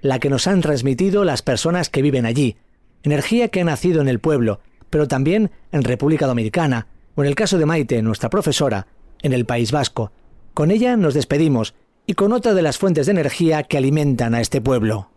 la 0.00 0.18
que 0.18 0.28
nos 0.28 0.46
han 0.46 0.60
transmitido 0.60 1.24
las 1.24 1.40
personas 1.40 1.88
que 1.88 2.02
viven 2.02 2.26
allí, 2.26 2.56
energía 3.02 3.48
que 3.48 3.62
ha 3.62 3.64
nacido 3.64 4.02
en 4.02 4.08
el 4.08 4.18
pueblo, 4.18 4.60
pero 4.90 5.08
también 5.08 5.50
en 5.72 5.82
República 5.82 6.26
Dominicana, 6.26 6.88
o 7.14 7.22
en 7.22 7.28
el 7.28 7.34
caso 7.34 7.58
de 7.58 7.66
Maite, 7.66 8.02
nuestra 8.02 8.28
profesora, 8.28 8.86
en 9.22 9.32
el 9.32 9.46
País 9.46 9.72
Vasco. 9.72 10.12
Con 10.54 10.70
ella 10.70 10.96
nos 10.96 11.14
despedimos 11.14 11.74
y 12.06 12.14
con 12.14 12.32
otra 12.32 12.54
de 12.54 12.62
las 12.62 12.78
fuentes 12.78 13.06
de 13.06 13.12
energía 13.12 13.64
que 13.64 13.76
alimentan 13.76 14.36
a 14.36 14.40
este 14.40 14.60
pueblo. 14.60 15.08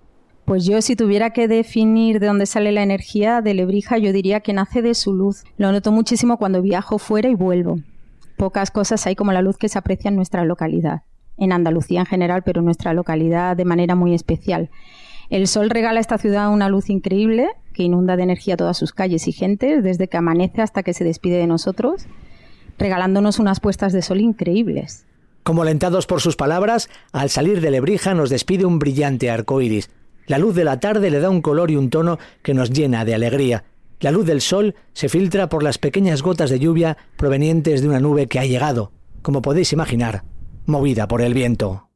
Pues 0.45 0.65
yo 0.65 0.82
si 0.82 0.95
tuviera 0.95 1.30
que 1.30 1.47
definir 1.47 2.19
de 2.19 2.26
dónde 2.26 2.47
sale 2.47 2.71
la 2.71 2.82
energía 2.82 3.41
de 3.41 3.54
Lebrija, 3.54 4.00
yo 4.00 4.12
diría 4.13 4.39
que 4.39 4.54
nace 4.54 4.82
de 4.82 4.95
su 4.95 5.13
luz. 5.13 5.43
Lo 5.58 5.71
noto 5.71 5.91
muchísimo 5.91 6.38
cuando 6.38 6.63
viajo 6.63 6.97
fuera 6.97 7.30
y 7.30 7.36
vuelvo. 7.36 7.78
Pocas 8.36 8.71
cosas 8.71 9.06
hay 9.06 9.15
como 9.15 9.32
la 9.32 9.43
luz 9.43 9.58
que 9.58 9.69
se 9.69 9.78
aprecia 9.78 10.10
en 10.10 10.15
nuestra 10.15 10.43
localidad, 10.43 11.04
en 11.38 11.52
Andalucía 11.52 12.00
en 12.00 12.08
general, 12.08 12.41
pero 12.43 12.62
en 12.62 12.65
nuestra 12.65 12.93
localidad 12.93 13.56
de 13.56 13.65
manera 13.65 13.93
muy 13.93 14.15
especial. 14.15 14.71
El 15.30 15.47
sol 15.47 15.69
regala 15.69 16.00
a 16.00 16.02
esta 16.02 16.17
ciudad 16.17 16.52
una 16.52 16.67
luz 16.67 16.89
increíble 16.89 17.50
que 17.73 17.84
inunda 17.84 18.15
de 18.15 18.23
energía 18.23 18.58
todas 18.58 18.78
sus 18.78 18.91
calles 18.91 19.28
y 19.28 19.34
gentes, 19.34 19.84
desde 19.84 20.08
que 20.08 20.17
amanece 20.17 20.63
hasta 20.63 20.82
que 20.82 20.93
se 20.93 21.04
despide 21.04 21.38
de 21.38 21.45
nosotros, 21.45 22.08
regalándonos 22.80 23.38
unas 23.38 23.60
puestas 23.60 23.93
de 23.93 24.02
sol 24.02 24.19
increíbles. 24.19 25.07
Como 25.48 25.62
alentados 25.62 26.08
por 26.08 26.20
sus 26.20 26.36
palabras, 26.36 26.90
al 27.14 27.30
salir 27.30 27.62
de 27.62 27.72
Lebrija 27.72 28.14
nos 28.14 28.30
despide 28.30 28.66
un 28.66 28.80
brillante 28.80 29.30
arco 29.30 29.62
iris. 29.62 29.90
La 30.26 30.40
luz 30.40 30.54
de 30.56 30.66
la 30.66 30.82
tarde 30.82 31.10
le 31.10 31.22
da 31.22 31.30
un 31.30 31.42
color 31.42 31.72
y 31.72 31.78
un 31.78 31.90
tono 31.90 32.20
que 32.44 32.54
nos 32.54 32.70
llena 32.70 33.06
de 33.06 33.16
alegría. 33.16 33.64
La 34.02 34.12
luz 34.12 34.26
del 34.26 34.42
sol 34.42 34.76
se 34.92 35.08
filtra 35.08 35.48
por 35.48 35.64
las 35.64 35.78
pequeñas 35.78 36.22
gotas 36.22 36.50
de 36.50 36.60
lluvia 36.60 36.98
provenientes 37.16 37.82
de 37.82 37.88
una 37.88 38.02
nube 38.02 38.28
que 38.28 38.40
ha 38.40 38.46
llegado, 38.46 38.92
como 39.22 39.42
podéis 39.42 39.72
imaginar, 39.72 40.26
movida 40.66 41.08
por 41.08 41.22
el 41.22 41.34
viento. 41.34 41.87